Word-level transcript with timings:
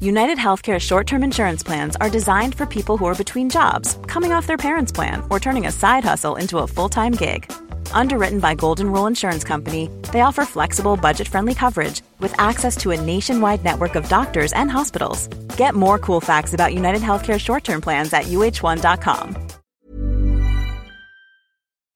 United 0.00 0.36
Healthcare 0.36 0.78
short 0.78 1.06
term 1.06 1.24
insurance 1.24 1.62
plans 1.62 1.96
are 1.96 2.10
designed 2.10 2.54
for 2.54 2.66
people 2.66 2.98
who 2.98 3.06
are 3.06 3.14
between 3.14 3.48
jobs, 3.48 3.96
coming 4.06 4.30
off 4.30 4.46
their 4.46 4.58
parents' 4.58 4.92
plan, 4.92 5.22
or 5.30 5.40
turning 5.40 5.66
a 5.66 5.72
side 5.72 6.04
hustle 6.04 6.36
into 6.36 6.58
a 6.58 6.66
full 6.66 6.90
time 6.90 7.12
gig. 7.12 7.50
Underwritten 7.92 8.40
by 8.40 8.54
Golden 8.54 8.92
Rule 8.92 9.06
Insurance 9.06 9.42
Company, 9.42 9.88
they 10.12 10.20
offer 10.20 10.44
flexible, 10.44 10.98
budget 10.98 11.26
friendly 11.28 11.54
coverage 11.54 12.02
with 12.20 12.38
access 12.38 12.76
to 12.78 12.90
a 12.90 13.00
nationwide 13.00 13.64
network 13.64 13.94
of 13.94 14.06
doctors 14.10 14.52
and 14.52 14.70
hospitals. 14.70 15.28
Get 15.56 15.74
more 15.74 15.98
cool 15.98 16.20
facts 16.20 16.52
about 16.52 16.74
United 16.74 17.00
Healthcare 17.00 17.40
short 17.40 17.64
term 17.64 17.80
plans 17.80 18.12
at 18.12 18.24
uh1.com. 18.24 19.46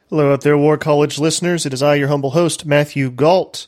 Hello 0.08 0.32
out 0.32 0.40
there, 0.40 0.56
War 0.56 0.78
College 0.78 1.18
listeners. 1.18 1.66
It 1.66 1.74
is 1.74 1.82
I, 1.82 1.96
your 1.96 2.08
humble 2.08 2.30
host, 2.30 2.64
Matthew 2.64 3.10
Gault. 3.10 3.66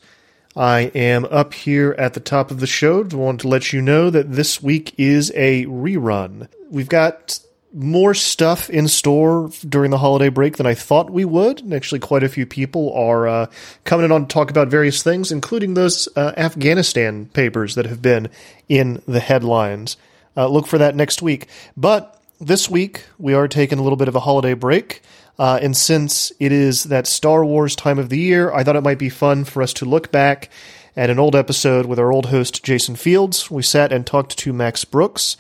I 0.57 0.81
am 0.95 1.25
up 1.27 1.55
here 1.55 1.95
at 1.99 2.15
the 2.15 2.21
top 2.21 2.51
of 2.51 2.61
the 2.61 2.67
show. 2.67 3.07
I 3.11 3.17
want 3.17 3.41
to 3.41 3.49
let 3.49 3.73
you 3.73 3.81
know 3.81 4.11
that 4.11 4.33
this 4.33 4.63
week 4.63 4.95
is 4.99 5.33
a 5.35 5.65
rerun. 5.67 6.49
We've 6.71 6.89
got 6.89 7.39
more 7.73 8.13
stuff 8.13 8.69
in 8.69 8.87
store 8.87 9.51
during 9.67 9.91
the 9.91 9.99
holiday 9.99 10.29
break 10.29 10.59
than 10.59 10.67
I 10.67 10.75
thought 10.75 11.09
we 11.09 11.25
would. 11.25 11.63
And 11.63 11.73
actually, 11.73 12.01
quite 12.01 12.23
a 12.23 12.29
few 12.29 12.45
people 12.45 12.93
are 12.93 13.27
uh, 13.27 13.47
coming 13.85 14.05
in 14.05 14.13
on 14.13 14.27
to 14.27 14.29
talk 14.29 14.51
about 14.51 14.69
various 14.69 15.03
things, 15.03 15.33
including 15.33 15.73
those 15.73 16.07
uh, 16.17 16.35
Afghanistan 16.37 17.27
papers 17.27 17.75
that 17.77 17.87
have 17.87 18.03
been 18.03 18.29
in 18.69 19.03
the 19.09 19.21
headlines. 19.21 19.97
Uh, 20.37 20.49
look 20.49 20.67
for 20.67 20.79
that 20.79 20.95
next 20.95 21.23
week. 21.23 21.49
But 21.79 22.21
this 22.41 22.69
week, 22.69 23.05
we 23.19 23.33
are 23.33 23.49
taking 23.49 23.79
a 23.79 23.83
little 23.83 23.97
bit 23.97 24.09
of 24.09 24.17
a 24.17 24.21
holiday 24.21 24.55
break. 24.55 25.01
Uh, 25.39 25.59
and 25.63 25.77
since 25.77 26.33
it 26.39 26.53
is 26.53 26.85
that 26.85 27.07
Star 27.07 27.45
Wars 27.45 27.75
time 27.75 27.99
of 27.99 28.09
the 28.09 28.19
year, 28.19 28.53
I 28.53 28.63
thought 28.63 28.77
it 28.77 28.83
might 28.83 28.99
be 28.99 29.09
fun 29.09 29.45
for 29.45 29.63
us 29.63 29.73
to 29.75 29.85
look 29.85 30.13
back 30.13 30.51
at 30.97 31.11
an 31.11 31.19
old 31.19 31.35
episode 31.35 31.87
with 31.87 31.99
our 31.99 32.13
old 32.13 32.27
host, 32.27 32.63
Jason 32.63 32.97
Fields. 32.97 33.51
We 33.51 33.63
sat 33.63 33.93
and 33.93 34.07
talked 34.07 34.37
to 34.39 34.53
Max 34.53 34.85
Brooks 34.85 35.37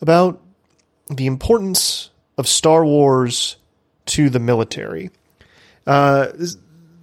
about 0.00 0.40
the 1.08 1.26
importance 1.26 2.10
of 2.36 2.46
Star 2.46 2.84
Wars 2.84 3.56
to 4.06 4.28
the 4.28 4.38
military. 4.38 5.10
Uh, 5.86 6.28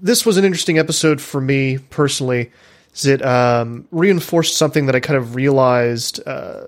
this 0.02 0.26
was 0.26 0.38
an 0.38 0.46
interesting 0.46 0.78
episode 0.78 1.20
for 1.20 1.42
me 1.42 1.78
personally. 1.78 2.52
It 3.04 3.24
um, 3.26 3.88
reinforced 3.92 4.58
something 4.58 4.88
that 4.88 4.96
I 4.96 5.00
kind 5.00 5.18
of 5.18 5.36
realized 5.36 6.26
uh, 6.28 6.68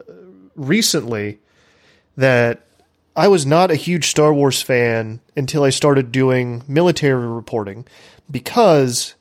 recently 0.55 1.39
that 2.17 2.65
I 3.15 3.27
was 3.27 3.45
not 3.45 3.71
a 3.71 3.75
huge 3.75 4.07
Star 4.07 4.33
Wars 4.33 4.61
fan 4.61 5.19
until 5.35 5.63
I 5.63 5.69
started 5.69 6.11
doing 6.11 6.63
military 6.67 7.27
reporting 7.27 7.85
because 8.29 9.15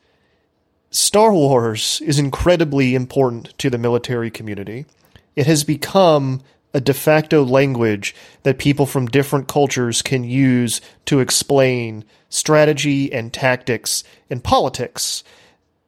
Star 0.90 1.32
Wars 1.32 2.00
is 2.04 2.18
incredibly 2.18 2.94
important 2.94 3.56
to 3.58 3.68
the 3.68 3.78
military 3.78 4.30
community. 4.30 4.86
It 5.34 5.46
has 5.46 5.64
become 5.64 6.40
a 6.72 6.80
de 6.80 6.94
facto 6.94 7.44
language 7.44 8.14
that 8.44 8.58
people 8.58 8.86
from 8.86 9.08
different 9.08 9.48
cultures 9.48 10.02
can 10.02 10.22
use 10.22 10.80
to 11.06 11.18
explain 11.18 12.04
strategy 12.28 13.12
and 13.12 13.32
tactics 13.32 14.04
and 14.28 14.44
politics. 14.44 15.24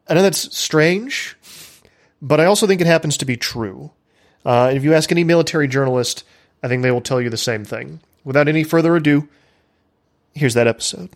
I 0.08 0.14
know 0.14 0.22
that's 0.22 0.56
strange, 0.56 1.36
but 2.20 2.40
I 2.40 2.46
also 2.46 2.66
think 2.66 2.80
it 2.80 2.88
happens 2.88 3.16
to 3.18 3.24
be 3.24 3.36
true. 3.36 3.92
Uh, 4.44 4.72
if 4.74 4.82
you 4.82 4.92
ask 4.92 5.12
any 5.12 5.22
military 5.22 5.68
journalist, 5.68 6.24
I 6.62 6.68
think 6.68 6.82
they 6.82 6.90
will 6.90 7.00
tell 7.00 7.20
you 7.20 7.28
the 7.28 7.36
same 7.36 7.64
thing. 7.64 8.00
Without 8.24 8.48
any 8.48 8.62
further 8.62 8.94
ado, 8.94 9.28
here's 10.32 10.54
that 10.54 10.68
episode. 10.68 11.10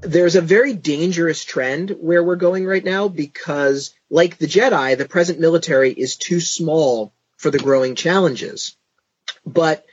There's 0.00 0.36
a 0.36 0.40
very 0.40 0.72
dangerous 0.74 1.44
trend 1.44 1.90
where 1.90 2.22
we're 2.22 2.36
going 2.36 2.66
right 2.66 2.84
now 2.84 3.08
because, 3.08 3.94
like 4.10 4.38
the 4.38 4.46
Jedi, 4.46 4.96
the 4.96 5.08
present 5.08 5.40
military 5.40 5.92
is 5.92 6.16
too 6.16 6.40
small 6.40 7.12
for 7.36 7.50
the 7.50 7.58
growing 7.58 7.94
challenges. 7.94 8.76
But 9.44 9.84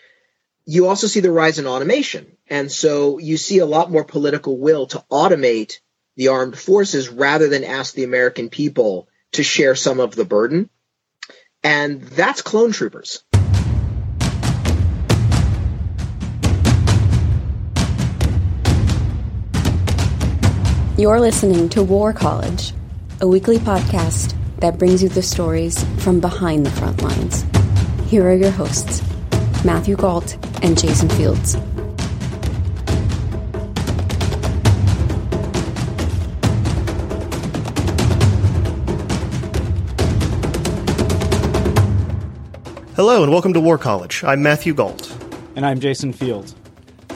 you 0.66 0.88
also 0.88 1.08
see 1.08 1.20
the 1.20 1.32
rise 1.32 1.60
in 1.60 1.68
automation. 1.68 2.38
And 2.48 2.72
so 2.72 3.20
you 3.20 3.38
see 3.38 3.60
a 3.60 3.66
lot 3.66 3.92
more 3.92 4.04
political 4.04 4.58
will 4.58 4.88
to 4.88 5.04
automate 5.12 5.80
the 6.16 6.30
armed 6.30 6.58
forces 6.58 7.10
rather 7.10 7.48
than 7.48 7.64
ask 7.64 7.94
the 7.94 8.04
American 8.04 8.50
people 8.50 9.08
to 9.34 9.44
share 9.44 9.76
some 9.76 10.00
of 10.00 10.16
the 10.16 10.26
burden 10.26 10.70
and 11.64 12.02
that's 12.02 12.42
Clone 12.42 12.72
Troopers. 12.72 13.24
You're 20.98 21.20
listening 21.20 21.70
to 21.70 21.82
War 21.82 22.14
College, 22.14 22.74
a 23.20 23.28
weekly 23.28 23.58
podcast 23.58 24.36
that 24.60 24.78
brings 24.78 25.02
you 25.02 25.10
the 25.10 25.24
stories 25.24 25.84
from 26.04 26.20
behind 26.20 26.66
the 26.66 26.72
front 26.72 27.02
lines. 27.02 27.44
Here 28.10 28.28
are 28.28 28.36
your 28.36 28.52
hosts, 28.52 29.02
Matthew 29.66 29.96
Gault 29.96 30.38
and 30.62 30.78
Jason 30.78 31.10
Fields. 31.10 31.58
Hello 42.96 43.24
and 43.24 43.32
welcome 43.32 43.54
to 43.54 43.60
War 43.60 43.80
College. 43.80 44.24
I'm 44.24 44.44
Matthew 44.44 44.76
Gault. 44.76 45.12
And 45.56 45.66
I'm 45.66 45.80
Jason 45.80 46.14
Field. 46.14 46.54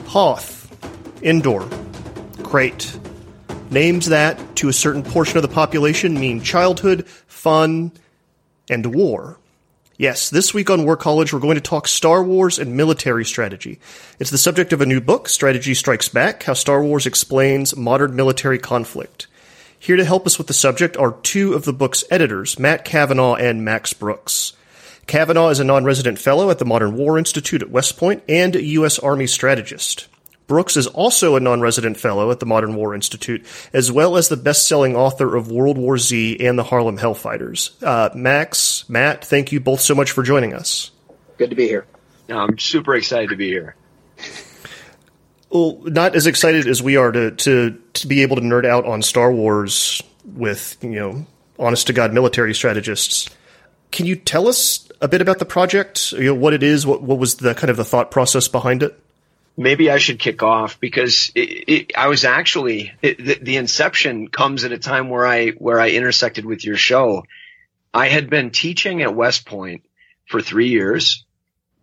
Hoth, 0.07 0.75
Endor, 1.21 1.69
Crait. 2.41 2.99
Names 3.69 4.07
that, 4.07 4.55
to 4.55 4.69
a 4.69 4.73
certain 4.73 5.03
portion 5.03 5.37
of 5.37 5.43
the 5.43 5.53
population, 5.53 6.19
mean 6.19 6.41
childhood, 6.41 7.07
fun, 7.27 7.91
and 8.67 8.95
war. 8.95 9.37
Yes, 9.97 10.31
this 10.31 10.51
week 10.51 10.71
on 10.71 10.83
War 10.83 10.97
College, 10.97 11.31
we're 11.31 11.39
going 11.39 11.53
to 11.53 11.61
talk 11.61 11.87
Star 11.87 12.23
Wars 12.23 12.57
and 12.57 12.75
military 12.75 13.23
strategy. 13.23 13.79
It's 14.17 14.31
the 14.31 14.39
subject 14.39 14.73
of 14.73 14.81
a 14.81 14.85
new 14.87 14.99
book, 14.99 15.29
Strategy 15.29 15.75
Strikes 15.75 16.09
Back 16.09 16.41
How 16.41 16.53
Star 16.53 16.81
Wars 16.81 17.05
Explains 17.05 17.77
Modern 17.77 18.16
Military 18.16 18.57
Conflict. 18.57 19.27
Here 19.77 19.95
to 19.95 20.05
help 20.05 20.25
us 20.25 20.39
with 20.39 20.47
the 20.47 20.53
subject 20.53 20.97
are 20.97 21.11
two 21.21 21.53
of 21.53 21.66
the 21.66 21.73
book's 21.73 22.03
editors, 22.09 22.57
Matt 22.57 22.83
Cavanaugh 22.83 23.35
and 23.35 23.63
Max 23.63 23.93
Brooks. 23.93 24.53
Cavanaugh 25.07 25.50
is 25.50 25.62
a 25.62 25.63
non-resident 25.63 26.19
fellow 26.19 26.50
at 26.50 26.59
the 26.59 26.66
Modern 26.66 26.95
War 26.97 27.18
Institute 27.18 27.62
at 27.62 27.72
West 27.72 27.97
Point 27.97 28.23
and 28.28 28.56
a 28.56 28.63
U.S. 28.63 29.00
Army 29.00 29.25
strategist. 29.25 30.09
Brooks 30.47 30.75
is 30.75 30.88
also 30.88 31.35
a 31.35 31.40
non-resident 31.40 31.97
fellow 31.97 32.29
at 32.29 32.41
the 32.41 32.45
Modern 32.45 32.75
War 32.75 32.94
Institute, 32.94 33.46
as 33.73 33.91
well 33.91 34.17
as 34.17 34.28
the 34.28 34.38
best-selling 34.38 34.96
author 34.96 35.35
of 35.35 35.50
World 35.50 35.78
War 35.78 35.97
Z 35.97 36.38
and 36.46 36.59
the 36.59 36.63
Harlem 36.63 36.97
Hellfighters. 36.97 37.81
Uh, 37.81 38.09
Max, 38.16 38.88
Matt, 38.90 39.23
thank 39.23 39.51
you 39.51 39.59
both 39.59 39.79
so 39.79 39.96
much 39.96 40.12
for 40.12 40.23
joining 40.23 40.53
us. 40.53 40.91
Good 41.38 41.50
to 41.50 41.56
be 41.56 41.67
here. 41.67 41.85
No, 42.28 42.40
I'm 42.40 42.57
super 42.57 42.96
excited 42.96 43.29
to 43.29 43.35
be 43.38 43.47
here. 43.47 43.75
Well, 45.50 45.79
not 45.84 46.16
as 46.16 46.28
excited 46.28 46.67
as 46.67 46.81
we 46.84 46.97
are 46.97 47.12
to, 47.12 47.31
to, 47.31 47.81
to 47.94 48.07
be 48.07 48.22
able 48.23 48.35
to 48.35 48.41
nerd 48.41 48.66
out 48.66 48.85
on 48.85 49.01
Star 49.01 49.31
Wars 49.31 50.01
with, 50.25 50.78
you 50.81 50.90
know, 50.90 51.25
honest 51.57 51.88
to 51.88 51.94
God 51.94 52.13
military 52.13 52.53
strategists. 52.53 53.29
Can 53.91 54.06
you 54.06 54.17
tell 54.17 54.47
us 54.50 54.86
a 55.02 55.08
bit 55.08 55.22
about 55.22 55.40
the 55.40 55.46
project? 55.46 56.12
You 56.12 56.25
know, 56.25 56.35
what 56.35 56.53
it 56.53 56.63
is, 56.63 56.85
what 56.85 57.02
what 57.02 57.18
was 57.18 57.35
the 57.35 57.53
kind 57.53 57.70
of 57.70 57.78
the 57.78 57.85
thought 57.85 58.11
process 58.11 58.47
behind 58.47 58.84
it? 58.84 58.99
Maybe 59.55 59.90
I 59.90 59.97
should 59.97 60.20
kick 60.20 60.44
off 60.44 60.79
because 60.79 61.32
it, 61.34 61.40
it, 61.40 61.97
I 61.97 62.08
was 62.08 62.26
actually 62.26 62.94
it, 63.02 63.17
the, 63.17 63.40
the 63.41 63.58
inception 63.58 64.28
comes 64.28 64.64
at 64.64 64.72
a 64.72 64.78
time 64.78 65.09
where 65.09 65.26
I 65.26 65.49
where 65.49 65.79
I 65.79 65.91
intersected 65.91 66.46
with 66.46 66.64
your 66.64 66.78
show. 66.78 67.23
I 67.94 68.08
had 68.08 68.29
been 68.29 68.52
teaching 68.52 69.02
at 69.02 69.16
West 69.16 69.46
Point 69.46 69.84
for 70.28 70.41
three 70.41 70.70
years, 70.70 71.26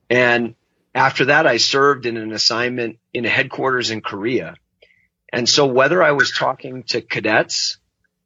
and 0.09 0.55
after 0.95 1.27
that, 1.27 1.47
I 1.47 1.57
served 1.57 2.07
in 2.07 2.17
an 2.17 2.33
assignment 2.33 2.99
in 3.13 3.25
a 3.25 3.29
headquarters 3.29 3.91
in 3.91 4.01
Korea. 4.01 4.55
And 5.33 5.49
so, 5.49 5.67
whether 5.67 6.03
I 6.03 6.13
was 6.13 6.31
talking 6.31 6.85
to 6.85 7.01
cadets 7.01 7.79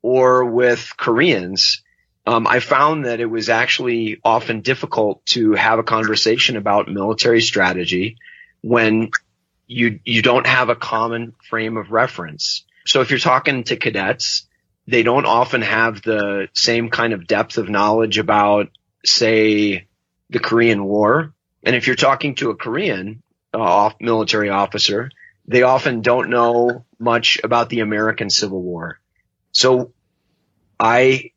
or 0.02 0.44
with 0.44 0.92
Koreans, 0.96 1.82
um, 2.28 2.46
I 2.46 2.60
found 2.60 3.06
that 3.06 3.20
it 3.20 3.30
was 3.30 3.48
actually 3.48 4.20
often 4.22 4.60
difficult 4.60 5.24
to 5.26 5.54
have 5.54 5.78
a 5.78 5.82
conversation 5.82 6.58
about 6.58 6.86
military 6.86 7.40
strategy 7.40 8.18
when 8.60 9.12
you 9.66 10.00
you 10.04 10.20
don't 10.20 10.46
have 10.46 10.68
a 10.68 10.76
common 10.76 11.34
frame 11.48 11.78
of 11.78 11.90
reference. 11.90 12.66
So 12.84 13.00
if 13.00 13.08
you're 13.08 13.18
talking 13.18 13.64
to 13.64 13.76
cadets, 13.76 14.46
they 14.86 15.02
don't 15.02 15.24
often 15.24 15.62
have 15.62 16.02
the 16.02 16.50
same 16.52 16.90
kind 16.90 17.14
of 17.14 17.26
depth 17.26 17.56
of 17.56 17.70
knowledge 17.70 18.18
about, 18.18 18.68
say, 19.06 19.86
the 20.28 20.38
Korean 20.38 20.84
War 20.84 21.32
And 21.62 21.74
if 21.74 21.86
you're 21.86 21.96
talking 21.96 22.34
to 22.36 22.50
a 22.50 22.56
Korean 22.56 23.22
uh, 23.54 23.90
military 24.00 24.50
officer, 24.50 25.10
they 25.46 25.62
often 25.62 26.02
don't 26.02 26.28
know 26.28 26.84
much 26.98 27.40
about 27.42 27.70
the 27.70 27.80
American 27.80 28.28
Civil 28.28 28.60
War. 28.60 28.98
So 29.52 29.92
I 30.78 31.32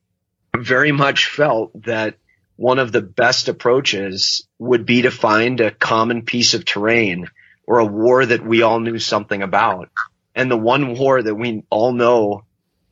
very 0.57 0.92
much 0.92 1.27
felt 1.27 1.71
that 1.83 2.15
one 2.56 2.80
of 2.80 2.92
the 2.92 3.01
best 3.01 3.48
approaches 3.48 4.48
would 4.59 4.86
be 4.86 5.03
to 5.03 5.12
find 5.12 5.59
a 5.59 5.71
common 5.71 6.24
piece 6.24 6.53
of 6.53 6.65
terrain 6.65 7.27
or 7.65 7.80
a 7.80 7.86
war 7.86 8.25
that 8.25 8.45
we 8.45 8.62
all 8.62 8.80
knew 8.80 9.00
something 9.00 9.42
about. 9.42 9.89
And 10.36 10.50
the 10.50 10.57
one 10.57 10.95
war 10.98 11.21
that 11.21 11.36
we 11.36 11.63
all 11.69 11.94
know 11.94 12.44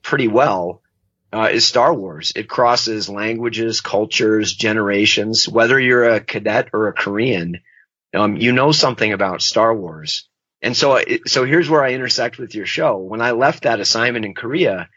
pretty 0.01 0.27
well 0.27 0.81
uh, 1.31 1.49
is 1.51 1.67
Star 1.67 1.93
Wars. 1.93 2.33
It 2.35 2.49
crosses 2.49 3.09
languages, 3.09 3.81
cultures, 3.81 4.53
generations. 4.53 5.47
Whether 5.47 5.79
you're 5.79 6.09
a 6.09 6.19
cadet 6.19 6.69
or 6.73 6.87
a 6.87 6.93
Korean, 6.93 7.61
um, 8.13 8.37
you 8.37 8.51
know 8.51 8.71
something 8.71 9.13
about 9.13 9.41
Star 9.41 9.75
Wars. 9.75 10.27
And 10.61 10.75
so, 10.75 10.99
so 11.27 11.45
here's 11.45 11.69
where 11.69 11.83
I 11.83 11.93
intersect 11.93 12.37
with 12.37 12.55
your 12.55 12.65
show. 12.65 12.97
When 12.97 13.21
I 13.21 13.31
left 13.31 13.63
that 13.63 13.79
assignment 13.79 14.25
in 14.25 14.33
Korea, 14.33 14.89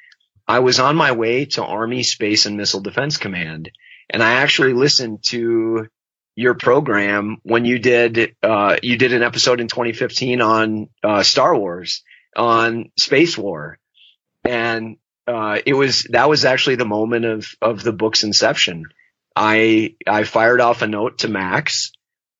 I 0.46 0.58
was 0.60 0.80
on 0.80 0.96
my 0.96 1.12
way 1.12 1.46
to 1.46 1.64
Army 1.64 2.02
Space 2.02 2.46
and 2.46 2.56
Missile 2.56 2.80
Defense 2.80 3.16
Command, 3.16 3.70
and 4.10 4.22
I 4.22 4.32
actually 4.32 4.72
listened 4.72 5.22
to 5.24 5.86
your 6.34 6.54
program 6.54 7.38
when 7.42 7.64
you 7.64 7.78
did 7.78 8.36
uh, 8.42 8.76
you 8.82 8.96
did 8.96 9.12
an 9.12 9.22
episode 9.22 9.60
in 9.60 9.68
2015 9.68 10.40
on 10.40 10.88
uh, 11.02 11.22
Star 11.22 11.56
Wars 11.56 12.02
on 12.36 12.90
space 12.98 13.36
war, 13.36 13.78
and 14.44 14.96
uh, 15.26 15.58
it 15.64 15.74
was 15.74 16.06
that 16.10 16.28
was 16.28 16.44
actually 16.44 16.76
the 16.76 16.84
moment 16.84 17.24
of 17.24 17.46
of 17.60 17.82
the 17.82 17.92
book's 17.92 18.24
inception. 18.24 18.84
I 19.36 19.94
I 20.06 20.24
fired 20.24 20.60
off 20.60 20.82
a 20.82 20.86
note 20.86 21.18
to 21.18 21.28
Max 21.28 21.92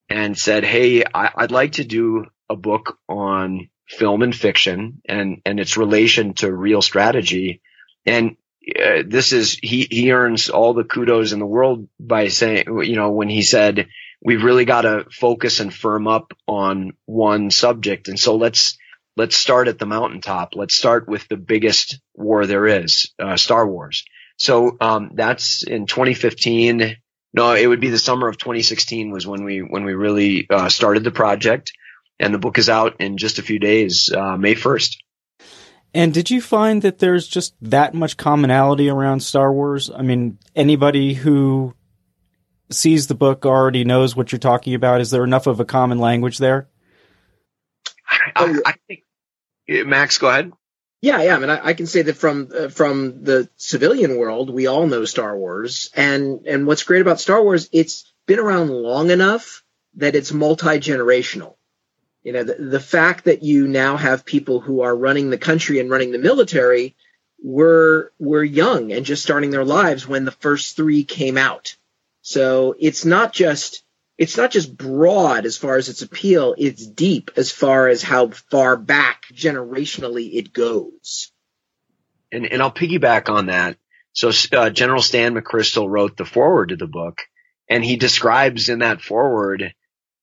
and 0.09 0.37
said, 0.37 0.65
"Hey, 0.65 1.05
I, 1.05 1.31
I'd 1.37 1.51
like 1.51 1.73
to 1.73 1.85
do 1.85 2.27
a 2.49 2.57
book 2.57 2.99
on 3.09 3.69
film 3.89 4.23
and 4.23 4.35
fiction 4.35 5.03
and 5.09 5.41
and 5.45 5.61
its 5.61 5.77
relation 5.77 6.35
to 6.35 6.53
real 6.53 6.83
strategy." 6.83 7.61
And 8.07 8.37
uh, 8.79 9.03
this 9.07 9.33
is 9.33 9.59
he 9.61 9.87
he 9.91 10.13
earns 10.13 10.49
all 10.49 10.75
the 10.75 10.85
kudos 10.85 11.33
in 11.33 11.39
the 11.39 11.47
world 11.47 11.89
by 11.99 12.29
saying, 12.29 12.65
you 12.67 12.97
know, 12.97 13.11
when 13.11 13.29
he 13.29 13.43
said 13.43 13.89
we've 14.23 14.45
really 14.45 14.65
got 14.65 14.83
to 14.83 15.07
focus 15.11 15.61
and 15.61 15.75
firm 15.75 16.07
up 16.07 16.33
on 16.47 16.93
one 17.07 17.51
subject, 17.51 18.09
and 18.09 18.19
so 18.19 18.37
let's 18.37 18.79
let's 19.17 19.37
start 19.37 19.69
at 19.69 19.79
the 19.79 19.87
mountaintop. 19.87 20.51
Let's 20.55 20.77
start 20.77 21.09
with 21.09 21.27
the 21.29 21.37
biggest 21.37 22.01
war 22.15 22.47
there 22.47 22.67
is, 22.67 23.13
uh, 23.19 23.37
Star 23.37 23.67
Wars. 23.67 24.05
So 24.37 24.77
um, 24.81 25.11
that's 25.15 25.63
in 25.63 25.87
2015. 25.87 26.97
No, 27.35 27.55
it 27.55 27.67
would 27.67 27.81
be 27.81 27.91
the 27.91 27.99
summer 27.99 28.29
of 28.29 28.37
2016 28.39 29.11
was 29.11 29.27
when 29.27 29.45
we 29.45 29.61
when 29.61 29.85
we 29.85 29.95
really 29.95 30.47
uh, 30.49 30.69
started 30.69 31.03
the 31.05 31.11
project, 31.11 31.73
and 32.21 32.33
the 32.33 32.39
book 32.39 32.59
is 32.59 32.69
out 32.69 33.01
in 33.01 33.17
just 33.17 33.39
a 33.39 33.43
few 33.43 33.59
days, 33.59 34.13
uh, 34.15 34.37
May 34.37 34.55
1st. 34.55 34.97
And 35.94 36.15
did 36.15 36.31
you 36.31 36.41
find 36.41 36.83
that 36.83 36.99
there's 36.99 37.29
just 37.29 37.55
that 37.61 37.93
much 37.93 38.17
commonality 38.17 38.89
around 38.89 39.21
Star 39.21 39.53
Wars? 39.53 39.91
I 39.94 40.03
mean, 40.03 40.39
anybody 40.56 41.12
who 41.15 41.75
sees 42.71 43.06
the 43.06 43.15
book 43.15 43.44
already 43.44 43.85
knows 43.85 44.17
what 44.17 44.33
you're 44.33 44.39
talking 44.39 44.75
about. 44.75 45.00
Is 45.00 45.11
there 45.11 45.25
enough 45.25 45.47
of 45.47 45.61
a 45.61 45.65
common 45.65 45.99
language 45.99 46.39
there? 46.39 46.69
I, 48.35 48.59
I 48.65 48.75
think 48.89 49.87
Max, 49.87 50.19
go 50.19 50.29
ahead. 50.29 50.53
Yeah, 51.00 51.23
yeah. 51.23 51.37
I 51.37 51.39
mean, 51.39 51.50
I, 51.50 51.67
I 51.69 51.75
can 51.75 51.87
say 51.87 52.03
that 52.03 52.17
from 52.17 52.49
uh, 52.56 52.69
from 52.69 53.25
the 53.25 53.49
civilian 53.56 54.17
world, 54.17 54.50
we 54.50 54.69
all 54.69 54.87
know 54.87 55.05
Star 55.05 55.37
Wars, 55.37 55.91
and 55.94 56.47
and 56.47 56.67
what's 56.67 56.85
great 56.85 57.03
about 57.03 57.21
Star 57.21 57.43
Wars, 57.43 57.69
it's 57.73 58.12
been 58.27 58.39
around 58.39 58.71
long 58.71 59.11
enough 59.11 59.65
that 59.97 60.15
it's 60.15 60.33
multi 60.33 60.79
generational. 60.79 61.56
You 62.23 62.33
know, 62.33 62.45
the, 62.45 62.55
the 62.55 62.81
fact 62.81 63.25
that 63.25 63.43
you 63.43 63.67
now 63.67 63.97
have 63.97 64.25
people 64.25 64.61
who 64.61 64.83
are 64.83 64.95
running 64.95 65.31
the 65.31 65.39
country 65.39 65.81
and 65.81 65.91
running 65.91 66.13
the 66.13 66.19
military 66.19 66.95
were 67.43 68.13
were 68.21 68.45
young 68.45 68.93
and 68.93 69.05
just 69.05 69.23
starting 69.23 69.51
their 69.51 69.65
lives 69.65 70.07
when 70.07 70.25
the 70.25 70.31
first 70.31 70.77
three 70.77 71.03
came 71.03 71.37
out. 71.37 71.77
So 72.23 72.77
it's 72.79 73.05
not 73.05 73.33
just 73.33 73.83
it's 74.19 74.37
not 74.37 74.53
just 74.53 74.77
broad 74.77 75.47
as 75.47 75.57
far 75.57 75.77
as 75.77 75.89
its 75.89 76.03
appeal, 76.03 76.55
it's 76.57 76.87
deep 76.87 77.33
as 77.37 77.51
far 77.51 77.89
as 77.89 78.03
how 78.03 78.29
far 78.29 78.77
back 78.77 79.25
generationally 79.33 80.35
it 80.35 80.53
goes. 80.53 81.33
And, 82.31 82.47
and 82.47 82.63
I'll 82.63 82.73
piggyback 82.73 83.29
on 83.29 83.47
that. 83.47 83.77
So 84.13 84.31
uh, 84.53 84.71
General 84.71 85.03
Stan 85.03 85.35
McChrystal 85.35 85.89
wrote 85.89 86.17
the 86.17 86.25
foreword 86.25 86.69
to 86.69 86.77
the 86.77 86.87
book, 86.87 87.23
and 87.69 87.85
he 87.85 87.97
describes 87.97 88.69
in 88.69 88.81
that 88.81 89.01
foreword 89.01 89.75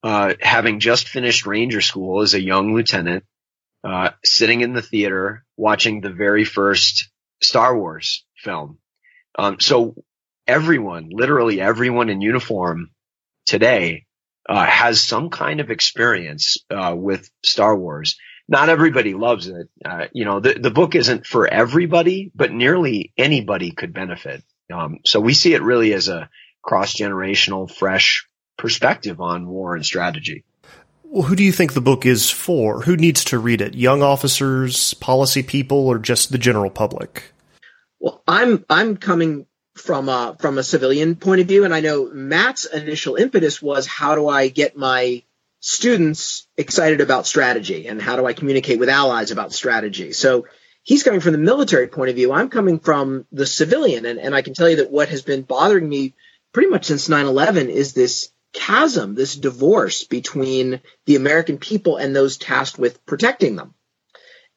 uh, 0.04 0.34
having 0.40 0.80
just 0.80 1.10
finished 1.10 1.46
Ranger 1.46 1.81
School 1.81 2.22
as 2.22 2.34
a 2.34 2.42
young 2.42 2.74
lieutenant, 2.74 3.25
uh, 3.84 4.12
sitting 4.24 4.62
in 4.62 4.74
the 4.74 4.81
theater 4.81 5.46
watching 5.57 6.01
the 6.01 6.12
very 6.12 6.46
first 6.46 7.10
Star 7.42 7.78
Wars 7.78 8.25
film. 8.38 8.78
Um, 9.38 9.60
so 9.60 9.96
everyone, 10.48 11.10
literally 11.12 11.62
everyone 11.62 12.10
in 12.10 12.22
uniform 12.22 12.90
today 13.46 14.06
uh, 14.48 14.66
has 14.66 15.01
some 15.01 15.30
kind 15.30 15.60
of 15.60 15.69
experience 15.69 16.57
uh, 16.69 16.94
with 16.98 17.30
Star 17.44 17.75
Wars. 17.78 18.18
Not 18.48 18.69
everybody 18.69 19.13
loves 19.13 19.48
it. 19.48 19.69
Uh, 19.86 20.07
you 20.12 20.25
know, 20.25 20.40
the, 20.40 20.54
the 20.54 20.72
book 20.72 20.95
isn't 20.95 21.28
for 21.28 21.48
everybody, 21.48 22.31
but 22.34 22.52
nearly 22.52 23.13
anybody 23.16 23.72
could 23.72 23.94
benefit. 23.94 24.44
Um, 24.74 25.00
so 25.06 25.19
we 25.19 25.34
see 25.34 25.54
it 25.54 25.62
really 25.62 25.94
as 25.94 26.10
a 26.10 26.30
cross 26.63 26.95
generational, 26.95 27.69
fresh 27.72 28.25
perspective 28.59 29.19
on 29.19 29.47
war 29.47 29.75
and 29.75 29.83
strategy. 29.83 30.44
Well, 31.03 31.23
who 31.23 31.35
do 31.35 31.44
you 31.44 31.51
think 31.51 31.73
the 31.73 31.81
book 31.81 32.06
is 32.06 32.29
for? 32.29 32.81
Who 32.81 32.95
needs 32.95 33.23
to 33.25 33.39
read 33.39 33.61
it? 33.61 33.73
Young 33.73 34.03
officers, 34.03 34.94
policy 34.95 35.41
people, 35.41 35.88
or 35.88 35.97
just 35.97 36.31
the 36.31 36.38
general 36.38 36.69
public? 36.69 37.23
Well, 38.00 38.21
I'm 38.27 38.63
I'm 38.69 38.97
coming 38.97 39.47
from 39.73 40.09
a 40.09 40.35
from 40.39 40.57
a 40.57 40.63
civilian 40.63 41.15
point 41.15 41.41
of 41.41 41.47
view. 41.47 41.65
And 41.65 41.73
I 41.73 41.79
know 41.79 42.11
Matt's 42.13 42.65
initial 42.65 43.15
impetus 43.15 43.61
was 43.61 43.88
how 43.88 44.13
do 44.15 44.27
I 44.27 44.50
get 44.50 44.77
my 44.77 45.23
students 45.61 46.47
excited 46.57 47.01
about 47.01 47.27
strategy 47.27 47.88
and 47.88 48.01
how 48.01 48.15
do 48.15 48.25
I 48.25 48.33
communicate 48.33 48.79
with 48.79 48.89
allies 48.89 49.31
about 49.31 49.51
strategy? 49.53 50.11
So 50.11 50.45
he's 50.83 51.03
coming 51.03 51.19
from 51.19 51.31
the 51.31 51.39
military 51.39 51.88
point 51.88 52.09
of 52.09 52.15
view. 52.15 52.31
I'm 52.31 52.50
coming 52.50 52.79
from 52.79 53.25
the 53.31 53.45
civilian. 53.45 54.06
And, 54.06 54.19
and 54.19 54.35
I 54.35 54.41
can 54.41 54.53
tell 54.53 54.69
you 54.69 54.77
that 54.77 54.91
what 54.91 55.09
has 55.09 55.21
been 55.21 55.41
bothering 55.41 55.88
me 55.88 56.13
pretty 56.53 56.69
much 56.69 56.85
since 56.85 57.07
9-11 57.07 57.69
is 57.69 57.94
this 57.94 58.31
chasm, 58.54 59.16
this 59.16 59.36
divorce 59.36 60.04
between 60.04 60.81
the 61.06 61.16
American 61.16 61.57
people 61.57 61.97
and 61.97 62.16
those 62.16 62.38
tasked 62.38 62.80
with 62.80 63.06
protecting 63.06 63.56
them. 63.56 63.73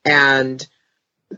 And 0.05 0.67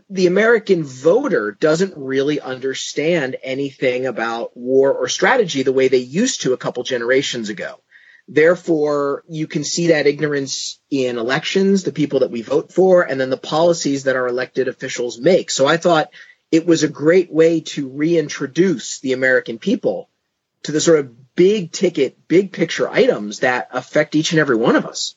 the 0.09 0.27
American 0.27 0.83
voter 0.83 1.51
doesn't 1.51 1.93
really 1.95 2.39
understand 2.39 3.37
anything 3.43 4.05
about 4.05 4.55
war 4.55 4.93
or 4.93 5.07
strategy 5.07 5.63
the 5.63 5.73
way 5.73 5.87
they 5.87 5.97
used 5.97 6.41
to 6.41 6.53
a 6.53 6.57
couple 6.57 6.83
generations 6.83 7.49
ago. 7.49 7.79
Therefore, 8.27 9.23
you 9.27 9.45
can 9.47 9.63
see 9.63 9.87
that 9.87 10.07
ignorance 10.07 10.79
in 10.89 11.17
elections, 11.17 11.83
the 11.83 11.91
people 11.91 12.21
that 12.21 12.31
we 12.31 12.41
vote 12.41 12.73
for, 12.73 13.03
and 13.03 13.21
then 13.21 13.29
the 13.29 13.37
policies 13.37 14.05
that 14.05 14.15
our 14.15 14.27
elected 14.27 14.67
officials 14.67 15.19
make. 15.19 15.51
So 15.51 15.67
I 15.67 15.77
thought 15.77 16.09
it 16.51 16.65
was 16.65 16.83
a 16.83 16.87
great 16.87 17.31
way 17.31 17.61
to 17.61 17.87
reintroduce 17.87 18.99
the 18.99 19.13
American 19.13 19.59
people 19.59 20.09
to 20.63 20.71
the 20.71 20.81
sort 20.81 20.99
of 20.99 21.15
big 21.35 21.71
ticket, 21.71 22.27
big 22.27 22.51
picture 22.51 22.89
items 22.89 23.39
that 23.39 23.69
affect 23.71 24.15
each 24.15 24.31
and 24.31 24.39
every 24.39 24.55
one 24.55 24.75
of 24.75 24.85
us 24.85 25.15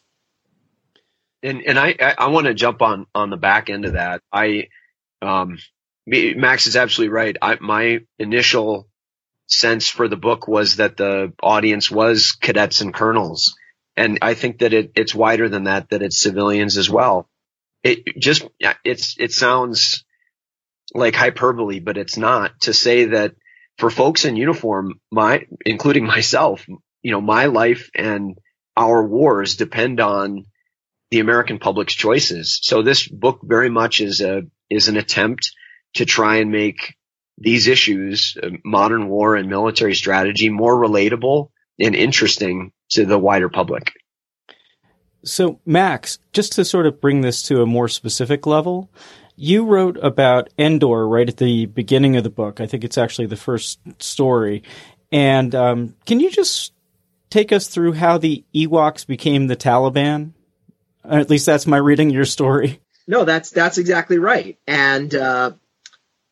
and 1.43 1.63
and 1.67 1.79
I 1.79 1.95
I, 2.19 2.29
want 2.29 2.47
to 2.47 2.55
jump 2.55 2.83
on 2.83 3.07
on 3.15 3.31
the 3.31 3.37
back 3.37 3.71
end 3.71 3.85
of 3.85 3.93
that. 3.93 4.23
I 4.33 4.69
um 5.23 5.59
Max 6.07 6.67
is 6.67 6.77
absolutely 6.77 7.13
right. 7.13 7.37
I, 7.41 7.59
my 7.61 8.01
initial 8.19 8.89
sense 9.47 9.89
for 9.89 10.09
the 10.09 10.17
book 10.17 10.49
was 10.49 10.77
that 10.77 10.97
the 10.97 11.35
audience 11.43 11.91
was 11.91 12.33
cadets 12.33 12.81
and 12.81 12.95
colonels, 12.95 13.57
and 13.97 14.19
I 14.23 14.35
think 14.35 14.61
that 14.61 14.73
it, 14.73 14.93
it's 14.97 15.15
wider 15.15 15.49
than 15.49 15.65
that. 15.65 15.91
That 15.91 16.03
it's 16.03 16.21
civilians 16.21 16.77
as 16.77 16.89
well. 16.89 17.29
It 17.83 18.19
just 18.19 18.47
it's 18.85 19.17
it 19.19 19.33
sounds 19.33 20.05
like 20.95 21.15
hyperbole, 21.15 21.81
but 21.81 21.99
it's 21.99 22.17
not 22.17 22.59
to 22.63 22.73
say 22.73 23.07
that 23.07 23.35
for 23.79 23.91
folks 23.91 24.25
in 24.25 24.37
uniform, 24.37 25.01
my 25.11 25.47
including 25.65 26.05
myself, 26.05 26.67
you 27.03 27.13
know, 27.13 27.21
my 27.21 27.47
life 27.47 27.91
and 27.95 28.37
our 28.77 29.07
wars 29.07 29.57
depend 29.57 30.01
on 30.01 30.45
the 31.11 31.21
American 31.21 31.59
public's 31.59 31.95
choices. 31.95 32.59
So 32.63 32.83
this 32.83 33.09
book 33.09 33.41
very 33.43 33.71
much 33.71 34.01
is 34.01 34.21
a 34.21 34.43
is 34.69 34.89
an 34.89 34.97
attempt 34.97 35.53
to 35.95 36.05
try 36.05 36.37
and 36.37 36.51
make 36.51 36.95
these 37.39 37.69
issues, 37.69 38.37
uh, 38.43 38.51
modern 38.65 39.09
war 39.09 39.37
and 39.37 39.49
military 39.49 39.95
strategy, 39.95 40.51
more 40.51 40.75
relatable 40.75 41.51
and 41.79 41.95
interesting 41.95 42.73
to 42.91 43.07
the 43.07 43.19
wider 43.19 43.49
public. 43.49 43.93
So, 45.25 45.61
Max, 45.65 46.19
just 46.33 46.53
to 46.55 46.65
sort 46.65 46.87
of 46.87 47.01
bring 47.01 47.21
this 47.21 47.43
to 47.45 47.63
a 47.63 47.67
more 47.67 47.89
specific 47.89 48.47
level, 48.47 48.91
you 49.39 49.65
wrote 49.65 49.97
about 50.03 50.51
Endor 50.59 51.07
right 51.07 51.29
at 51.29 51.37
the 51.37 51.67
beginning 51.67 52.17
of 52.17 52.25
the 52.25 52.31
book. 52.31 52.61
I 52.61 52.67
think 52.67 52.83
it's 52.83 52.99
actually 52.99 53.27
the 53.27 53.37
first 53.37 53.79
story. 54.03 54.65
And 55.13 55.55
um, 55.55 55.95
can 56.07 56.19
you 56.19 56.31
just 56.31 56.73
take 57.31 57.53
us 57.53 57.69
through 57.69 57.93
how 57.93 58.19
the 58.19 58.45
Ewoks 58.55 59.07
became 59.07 59.47
the 59.47 59.57
Taliban? 59.57 60.33
At 61.05 61.31
least 61.31 61.47
that's 61.47 61.69
my 61.69 61.77
reading 61.77 62.11
your 62.11 62.25
story. 62.25 62.81
No, 63.07 63.25
that's 63.25 63.51
that's 63.51 63.79
exactly 63.79 64.19
right. 64.19 64.59
And 64.67 65.15
uh, 65.15 65.53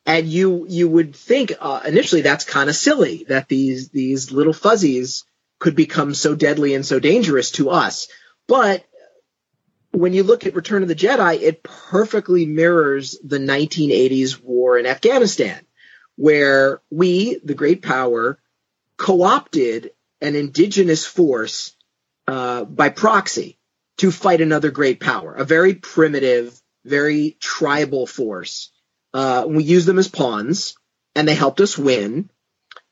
and 0.05 0.27
you 0.27 0.65
you 0.69 0.87
would 0.89 1.15
think 1.15 1.53
uh, 1.59 1.81
initially 1.85 2.21
that's 2.21 2.43
kind 2.43 2.69
of 2.69 2.75
silly 2.75 3.25
that 3.29 3.47
these 3.47 3.89
these 3.89 4.31
little 4.31 4.53
fuzzies 4.53 5.23
could 5.59 5.75
become 5.75 6.13
so 6.13 6.35
deadly 6.35 6.75
and 6.75 6.85
so 6.85 6.99
dangerous 6.99 7.51
to 7.51 7.69
us. 7.69 8.09
But 8.47 8.83
when 9.97 10.13
you 10.13 10.23
look 10.23 10.45
at 10.45 10.55
Return 10.55 10.83
of 10.83 10.89
the 10.89 10.95
Jedi, 10.95 11.41
it 11.41 11.63
perfectly 11.63 12.45
mirrors 12.45 13.17
the 13.23 13.39
1980s 13.39 14.39
war 14.41 14.77
in 14.77 14.85
Afghanistan, 14.85 15.59
where 16.15 16.81
we, 16.91 17.39
the 17.43 17.55
great 17.55 17.81
power, 17.81 18.39
co-opted 18.97 19.91
an 20.21 20.35
indigenous 20.35 21.05
force 21.05 21.75
uh, 22.27 22.63
by 22.63 22.89
proxy 22.89 23.57
to 23.97 24.11
fight 24.11 24.39
another 24.39 24.69
great 24.69 24.99
power, 24.99 25.33
a 25.33 25.43
very 25.43 25.73
primitive, 25.73 26.59
very 26.85 27.35
tribal 27.39 28.05
force. 28.05 28.71
Uh, 29.15 29.45
we 29.47 29.63
used 29.63 29.87
them 29.87 29.97
as 29.97 30.07
pawns, 30.07 30.75
and 31.15 31.27
they 31.27 31.35
helped 31.35 31.59
us 31.59 31.75
win. 31.75 32.29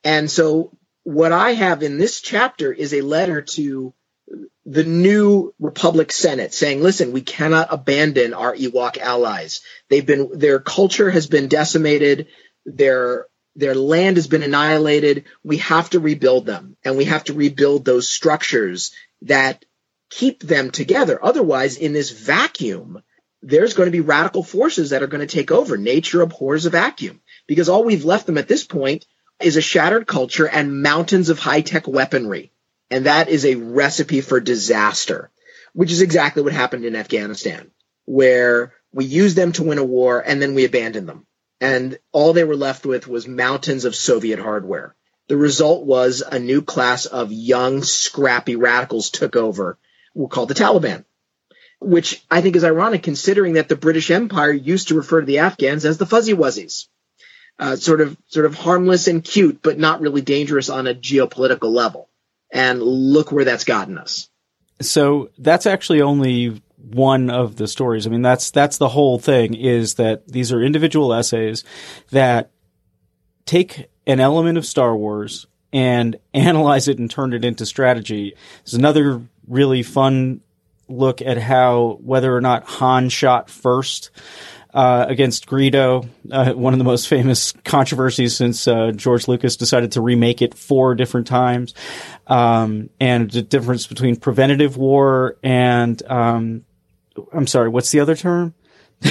And 0.04 0.30
so, 0.30 0.76
what 1.04 1.32
I 1.32 1.52
have 1.52 1.84
in 1.84 2.00
this 2.00 2.20
chapter 2.20 2.74
is 2.74 2.94
a 2.94 3.02
letter 3.02 3.44
to 3.44 3.94
the 4.66 4.84
new 4.84 5.54
Republic 5.60 6.12
Senate 6.12 6.54
saying, 6.54 6.82
listen, 6.82 7.12
we 7.12 7.22
cannot 7.22 7.68
abandon 7.72 8.34
our 8.34 8.56
Ewok 8.56 8.98
allies. 8.98 9.62
They've 9.90 10.06
been, 10.06 10.30
their 10.34 10.60
culture 10.60 11.12
has 11.12 11.28
been 11.28 11.48
decimated. 11.48 12.28
Their, 12.66 13.28
their 13.56 13.76
land 13.76 14.18
has 14.18 14.28
been 14.28 14.44
annihilated. 14.44 15.26
We 15.44 15.58
have 15.58 15.92
to 15.92 16.00
rebuild 16.00 16.46
them 16.46 16.78
and 16.84 16.98
we 16.98 17.06
have 17.06 17.26
to 17.26 17.34
rebuild 17.34 17.86
those 17.86 18.10
structures 18.10 18.92
that 19.24 19.64
keep 20.10 20.42
them 20.42 20.72
together. 20.72 21.24
Otherwise, 21.24 21.78
in 21.78 21.94
this 21.94 22.10
vacuum, 22.10 23.02
there's 23.42 23.76
going 23.76 23.88
to 23.88 23.92
be 23.92 24.02
radical 24.02 24.44
forces 24.44 24.90
that 24.90 25.04
are 25.04 25.08
going 25.08 25.26
to 25.26 25.34
take 25.34 25.52
over. 25.52 25.78
Nature 25.78 26.22
abhors 26.22 26.66
a 26.66 26.72
vacuum 26.72 27.22
because 27.48 27.70
all 27.70 27.84
we've 27.84 28.06
left 28.06 28.26
them 28.26 28.40
at 28.40 28.48
this 28.48 28.64
point 28.64 29.06
is 29.40 29.58
a 29.58 29.62
shattered 29.62 30.08
culture 30.08 30.48
and 30.48 30.82
mountains 30.82 31.30
of 31.30 31.38
high 31.38 31.62
tech 31.62 31.88
weaponry. 31.88 32.52
And 32.92 33.08
that 33.08 33.30
is 33.30 33.46
a 33.46 33.56
recipe 33.56 34.22
for 34.22 34.40
disaster, 34.40 35.32
which 35.74 35.92
is 35.92 36.02
exactly 36.02 36.44
what 36.44 36.54
happened 36.54 36.86
in 36.86 36.96
Afghanistan, 36.96 37.72
where 38.06 38.74
we 38.94 39.06
used 39.06 39.36
them 39.36 39.52
to 39.54 39.64
win 39.64 39.78
a 39.78 39.84
war 39.84 40.24
and 40.26 40.42
then 40.42 40.54
we 40.54 40.66
abandoned 40.66 41.10
them. 41.10 41.26
And 41.60 41.98
all 42.12 42.34
they 42.34 42.44
were 42.44 42.56
left 42.56 42.86
with 42.86 43.08
was 43.08 43.28
mountains 43.28 43.86
of 43.86 43.96
Soviet 43.96 44.40
hardware. 44.40 44.96
The 45.28 45.38
result 45.38 45.86
was 45.86 46.22
a 46.22 46.38
new 46.38 46.62
class 46.62 47.08
of 47.08 47.32
young, 47.32 47.82
scrappy 47.82 48.56
radicals 48.56 49.10
took 49.10 49.36
over, 49.36 49.80
we're 50.14 50.28
called 50.28 50.50
the 50.50 50.54
Taliban, 50.54 51.04
which 51.80 52.24
I 52.30 52.42
think 52.42 52.56
is 52.56 52.64
ironic 52.64 53.02
considering 53.02 53.54
that 53.54 53.68
the 53.68 53.76
British 53.76 54.12
Empire 54.12 54.52
used 54.52 54.90
to 54.90 54.96
refer 54.96 55.22
to 55.22 55.26
the 55.26 55.40
Afghans 55.40 55.86
as 55.86 55.98
the 55.98 56.06
fuzzy 56.06 56.34
wuzzies. 56.34 56.88
Uh, 57.58 57.78
sort 57.78 58.02
of, 58.02 58.18
sort 58.28 58.46
of 58.46 58.54
harmless 58.54 59.08
and 59.08 59.24
cute, 59.24 59.62
but 59.62 59.80
not 59.80 60.02
really 60.02 60.22
dangerous 60.22 60.70
on 60.70 60.88
a 60.88 60.94
geopolitical 60.94 61.72
level 61.72 62.10
and 62.52 62.82
look 62.82 63.32
where 63.32 63.46
that's 63.46 63.64
gotten 63.64 63.98
us. 63.98 64.30
So 64.82 65.30
that's 65.38 65.66
actually 65.66 66.02
only 66.02 66.62
one 66.78 67.30
of 67.30 67.56
the 67.56 67.68
stories. 67.68 68.06
I 68.06 68.10
mean, 68.10 68.22
that's 68.22 68.52
that's 68.52 68.78
the 68.78 68.90
whole 68.90 69.18
thing 69.18 69.54
is 69.54 69.96
that 69.96 70.28
these 70.28 70.52
are 70.52 70.62
individual 70.62 71.14
essays 71.14 71.64
that 72.12 72.52
take 73.46 73.90
an 74.06 74.20
element 74.20 74.58
of 74.58 74.66
Star 74.66 74.96
Wars 74.96 75.48
and 75.74 76.18
analyze 76.34 76.88
it 76.88 77.00
and 77.00 77.10
turn 77.10 77.34
it 77.34 77.46
into 77.46 77.66
strategy. 77.66 78.36
There's 78.64 78.76
another 78.76 79.22
really 79.48 79.84
fun 79.84 80.42
look 80.88 81.22
at 81.22 81.38
how 81.38 82.00
whether 82.02 82.36
or 82.36 82.42
not 82.42 82.64
Han 82.66 83.10
shot 83.10 83.50
first 83.50 84.12
uh, 84.76 85.06
against 85.08 85.48
Greedo, 85.48 86.08
uh, 86.30 86.52
one 86.52 86.74
of 86.74 86.80
the 86.80 86.84
most 86.84 87.08
famous 87.08 87.54
controversies 87.64 88.36
since 88.36 88.68
uh, 88.68 88.92
George 88.94 89.30
Lucas 89.30 89.56
decided 89.56 89.94
to 89.94 90.02
remake 90.02 90.42
it 90.42 90.54
four 90.54 90.96
different 90.96 91.28
times, 91.28 91.74
um, 92.28 92.90
and 93.00 93.32
the 93.32 93.42
difference 93.42 93.88
between 93.88 94.18
preventative 94.18 94.76
war 94.76 95.38
and 95.42 96.04
um, 96.12 96.66
I'm 97.32 97.48
sorry, 97.48 97.70
what's 97.70 97.90
the 97.92 98.02
other 98.02 98.18
term? 98.18 98.54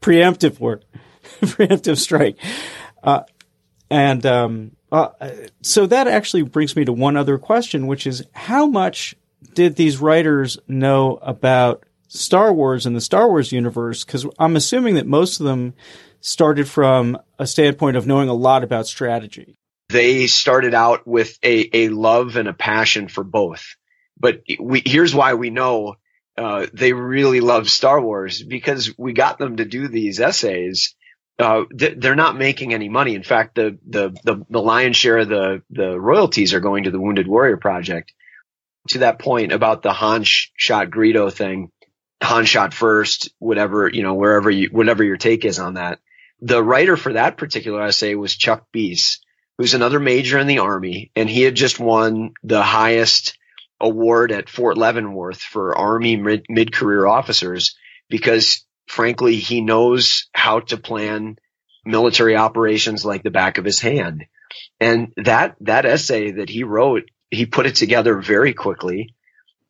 Preemptive 0.00 0.60
war, 0.60 0.82
preemptive 1.40 1.98
strike, 1.98 2.36
uh, 3.02 3.24
and 3.90 4.24
um, 4.24 4.76
uh, 4.92 5.08
so 5.62 5.86
that 5.86 6.06
actually 6.06 6.42
brings 6.42 6.76
me 6.76 6.84
to 6.84 6.92
one 6.92 7.16
other 7.16 7.38
question, 7.38 7.88
which 7.88 8.06
is 8.06 8.24
how 8.32 8.66
much 8.66 9.16
did 9.54 9.74
these 9.74 9.98
writers 9.98 10.58
know 10.68 11.18
about 11.22 11.82
Star 12.08 12.52
Wars 12.52 12.86
and 12.86 12.94
the 12.94 13.00
Star 13.00 13.28
Wars 13.28 13.52
universe, 13.52 14.04
because 14.04 14.26
I'm 14.38 14.56
assuming 14.56 14.94
that 14.94 15.06
most 15.06 15.40
of 15.40 15.46
them 15.46 15.74
started 16.20 16.68
from 16.68 17.18
a 17.38 17.46
standpoint 17.46 17.96
of 17.96 18.06
knowing 18.06 18.28
a 18.28 18.34
lot 18.34 18.64
about 18.64 18.86
strategy. 18.86 19.56
They 19.88 20.26
started 20.26 20.74
out 20.74 21.06
with 21.06 21.38
a, 21.44 21.68
a 21.72 21.88
love 21.88 22.36
and 22.36 22.48
a 22.48 22.52
passion 22.52 23.08
for 23.08 23.22
both. 23.22 23.76
But 24.18 24.42
we, 24.58 24.82
here's 24.84 25.14
why 25.14 25.34
we 25.34 25.50
know 25.50 25.96
uh, 26.36 26.66
they 26.72 26.92
really 26.92 27.40
love 27.40 27.68
Star 27.68 28.00
Wars 28.00 28.42
because 28.42 28.96
we 28.98 29.12
got 29.12 29.38
them 29.38 29.56
to 29.56 29.64
do 29.64 29.88
these 29.88 30.20
essays. 30.20 30.94
Uh, 31.38 31.64
they're 31.70 32.16
not 32.16 32.36
making 32.36 32.72
any 32.72 32.88
money. 32.88 33.14
In 33.14 33.22
fact, 33.22 33.54
the, 33.54 33.78
the, 33.86 34.16
the, 34.24 34.44
the 34.48 34.60
lion's 34.60 34.96
share 34.96 35.18
of 35.18 35.28
the, 35.28 35.62
the 35.70 35.98
royalties 35.98 36.54
are 36.54 36.60
going 36.60 36.84
to 36.84 36.90
the 36.90 37.00
Wounded 37.00 37.28
Warrior 37.28 37.58
Project. 37.58 38.12
To 38.90 38.98
that 38.98 39.18
point 39.18 39.52
about 39.52 39.82
the 39.82 39.92
Han 39.92 40.22
shot 40.24 40.90
Greedo 40.90 41.32
thing, 41.32 41.70
Han 42.22 42.44
shot 42.44 42.74
first, 42.74 43.30
whatever, 43.38 43.88
you 43.88 44.02
know, 44.02 44.14
wherever 44.14 44.50
you, 44.50 44.68
whatever 44.72 45.04
your 45.04 45.16
take 45.16 45.44
is 45.44 45.58
on 45.58 45.74
that. 45.74 46.00
The 46.40 46.62
writer 46.62 46.96
for 46.96 47.12
that 47.12 47.36
particular 47.36 47.82
essay 47.82 48.14
was 48.14 48.36
Chuck 48.36 48.66
Beese, 48.72 49.18
who's 49.58 49.74
another 49.74 50.00
major 50.00 50.38
in 50.38 50.46
the 50.46 50.58
army, 50.58 51.10
and 51.16 51.28
he 51.28 51.42
had 51.42 51.54
just 51.54 51.78
won 51.78 52.32
the 52.42 52.62
highest 52.62 53.38
award 53.80 54.32
at 54.32 54.48
Fort 54.48 54.76
Leavenworth 54.78 55.40
for 55.40 55.76
army 55.76 56.16
mid 56.16 56.72
career 56.72 57.06
officers 57.06 57.76
because 58.08 58.66
frankly, 58.86 59.36
he 59.36 59.60
knows 59.60 60.28
how 60.32 60.60
to 60.60 60.76
plan 60.76 61.36
military 61.84 62.36
operations 62.36 63.04
like 63.04 63.22
the 63.22 63.30
back 63.30 63.58
of 63.58 63.64
his 63.64 63.80
hand. 63.80 64.26
And 64.80 65.12
that, 65.16 65.56
that 65.60 65.86
essay 65.86 66.32
that 66.32 66.48
he 66.48 66.64
wrote, 66.64 67.04
he 67.30 67.46
put 67.46 67.66
it 67.66 67.74
together 67.74 68.20
very 68.20 68.54
quickly 68.54 69.14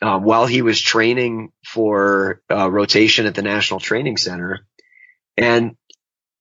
um, 0.02 0.24
while 0.24 0.46
he 0.46 0.62
was 0.62 0.80
training 0.80 1.52
for 1.64 2.42
uh, 2.50 2.70
rotation 2.70 3.26
at 3.26 3.34
the 3.34 3.42
National 3.42 3.80
Training 3.80 4.16
Center. 4.16 4.66
And 5.36 5.76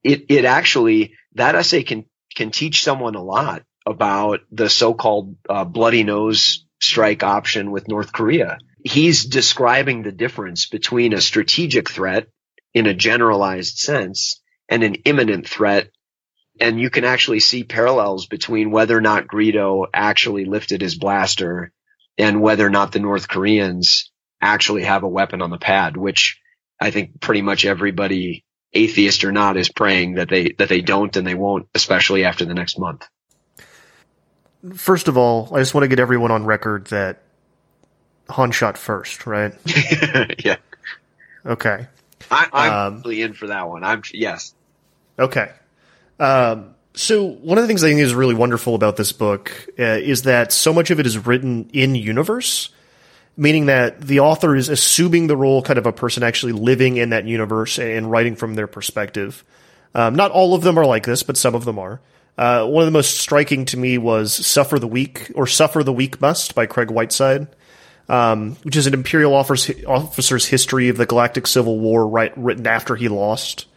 it, 0.03 0.25
it 0.29 0.45
actually, 0.45 1.13
that 1.35 1.55
essay 1.55 1.83
can, 1.83 2.05
can 2.35 2.51
teach 2.51 2.83
someone 2.83 3.15
a 3.15 3.23
lot 3.23 3.63
about 3.85 4.41
the 4.51 4.69
so-called 4.69 5.35
uh, 5.49 5.63
bloody 5.63 6.03
nose 6.03 6.65
strike 6.81 7.23
option 7.23 7.71
with 7.71 7.87
North 7.87 8.11
Korea. 8.11 8.57
He's 8.83 9.25
describing 9.25 10.03
the 10.03 10.11
difference 10.11 10.67
between 10.67 11.13
a 11.13 11.21
strategic 11.21 11.89
threat 11.89 12.27
in 12.73 12.87
a 12.87 12.93
generalized 12.93 13.77
sense 13.77 14.41
and 14.69 14.83
an 14.83 14.95
imminent 15.05 15.47
threat. 15.47 15.89
And 16.59 16.79
you 16.79 16.89
can 16.89 17.03
actually 17.03 17.39
see 17.39 17.63
parallels 17.63 18.27
between 18.27 18.71
whether 18.71 18.97
or 18.97 19.01
not 19.01 19.27
Greedo 19.27 19.87
actually 19.93 20.45
lifted 20.45 20.81
his 20.81 20.95
blaster 20.95 21.71
and 22.17 22.41
whether 22.41 22.65
or 22.65 22.69
not 22.69 22.91
the 22.91 22.99
North 22.99 23.27
Koreans 23.27 24.11
actually 24.41 24.83
have 24.83 25.03
a 25.03 25.07
weapon 25.07 25.41
on 25.41 25.49
the 25.49 25.57
pad, 25.57 25.97
which 25.97 26.39
I 26.79 26.91
think 26.91 27.19
pretty 27.19 27.41
much 27.41 27.65
everybody, 27.65 28.43
atheist 28.73 29.23
or 29.23 29.31
not, 29.31 29.57
is 29.57 29.69
praying 29.69 30.15
that 30.15 30.29
they 30.29 30.53
that 30.57 30.69
they 30.69 30.81
don't 30.81 31.15
and 31.15 31.25
they 31.25 31.35
won't, 31.35 31.67
especially 31.73 32.25
after 32.25 32.45
the 32.45 32.53
next 32.53 32.77
month. 32.77 33.07
First 34.75 35.07
of 35.07 35.17
all, 35.17 35.49
I 35.53 35.59
just 35.59 35.73
want 35.73 35.83
to 35.83 35.87
get 35.87 35.99
everyone 35.99 36.31
on 36.31 36.45
record 36.45 36.87
that 36.87 37.21
Han 38.29 38.51
shot 38.51 38.77
first, 38.77 39.27
right? 39.27 39.53
yeah. 40.43 40.57
Okay. 41.45 41.87
I, 42.31 42.67
am 42.67 42.73
um, 42.73 43.01
really 43.03 43.21
in 43.21 43.33
for 43.33 43.47
that 43.47 43.69
one. 43.69 43.83
I'm 43.83 44.01
yes. 44.11 44.53
Okay. 45.19 45.51
Um, 46.19 46.73
so 46.95 47.25
one 47.25 47.57
of 47.57 47.63
the 47.63 47.67
things 47.67 47.83
I 47.83 47.89
think 47.89 47.99
is 47.99 48.15
really 48.15 48.35
wonderful 48.35 48.75
about 48.75 48.95
this 48.95 49.11
book 49.11 49.67
uh, 49.77 49.83
is 49.83 50.23
that 50.23 50.51
so 50.51 50.73
much 50.73 50.91
of 50.91 50.99
it 50.99 51.05
is 51.05 51.25
written 51.25 51.69
in 51.73 51.95
universe, 51.95 52.69
meaning 53.37 53.65
that 53.65 54.01
the 54.01 54.21
author 54.21 54.55
is 54.55 54.69
assuming 54.69 55.27
the 55.27 55.37
role 55.37 55.61
kind 55.61 55.77
of 55.77 55.85
a 55.85 55.91
person 55.91 56.23
actually 56.23 56.53
living 56.53 56.97
in 56.97 57.09
that 57.09 57.25
universe 57.25 57.79
and 57.79 58.09
writing 58.09 58.35
from 58.35 58.55
their 58.55 58.67
perspective. 58.67 59.43
Um, 59.93 60.15
not 60.15 60.31
all 60.31 60.53
of 60.53 60.61
them 60.61 60.77
are 60.77 60.85
like 60.85 61.05
this, 61.05 61.23
but 61.23 61.37
some 61.37 61.55
of 61.55 61.65
them 61.65 61.79
are. 61.79 62.01
Uh, 62.37 62.65
one 62.65 62.83
of 62.83 62.87
the 62.87 62.91
most 62.91 63.17
striking 63.17 63.65
to 63.65 63.77
me 63.77 63.97
was 63.97 64.33
"Suffer 64.33 64.77
the 64.77 64.87
Weak" 64.87 65.31
or 65.35 65.47
"Suffer 65.47 65.83
the 65.83 65.93
Weak 65.93 66.19
Must" 66.19 66.53
by 66.53 66.65
Craig 66.65 66.91
Whiteside, 66.91 67.47
um, 68.09 68.55
which 68.63 68.75
is 68.75 68.87
an 68.87 68.93
Imperial 68.93 69.33
officer's 69.33 70.45
history 70.45 70.89
of 70.89 70.97
the 70.97 71.05
Galactic 71.05 71.47
Civil 71.47 71.79
War, 71.79 72.07
right, 72.07 72.33
written 72.37 72.67
after 72.67 72.95
he 72.95 73.07
lost. 73.07 73.67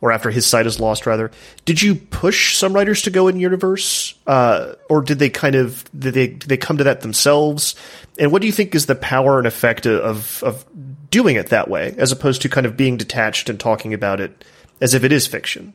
Or 0.00 0.12
after 0.12 0.30
his 0.30 0.46
sight 0.46 0.66
is 0.66 0.80
lost, 0.80 1.06
rather. 1.06 1.30
Did 1.64 1.82
you 1.82 1.94
push 1.94 2.56
some 2.56 2.72
writers 2.72 3.02
to 3.02 3.10
go 3.10 3.28
in 3.28 3.40
universe, 3.40 4.14
uh, 4.26 4.74
or 4.88 5.02
did 5.02 5.18
they 5.18 5.30
kind 5.30 5.54
of 5.54 5.84
did 5.98 6.14
they 6.14 6.26
did 6.28 6.48
they 6.48 6.56
come 6.56 6.78
to 6.78 6.84
that 6.84 7.00
themselves? 7.00 7.74
And 8.18 8.32
what 8.32 8.42
do 8.42 8.46
you 8.46 8.52
think 8.52 8.74
is 8.74 8.86
the 8.86 8.94
power 8.94 9.38
and 9.38 9.46
effect 9.46 9.86
of 9.86 10.42
of 10.42 10.64
doing 11.10 11.36
it 11.36 11.48
that 11.48 11.68
way, 11.68 11.94
as 11.98 12.12
opposed 12.12 12.42
to 12.42 12.48
kind 12.48 12.66
of 12.66 12.76
being 12.76 12.96
detached 12.96 13.48
and 13.48 13.58
talking 13.58 13.94
about 13.94 14.20
it 14.20 14.44
as 14.80 14.94
if 14.94 15.04
it 15.04 15.12
is 15.12 15.26
fiction? 15.26 15.74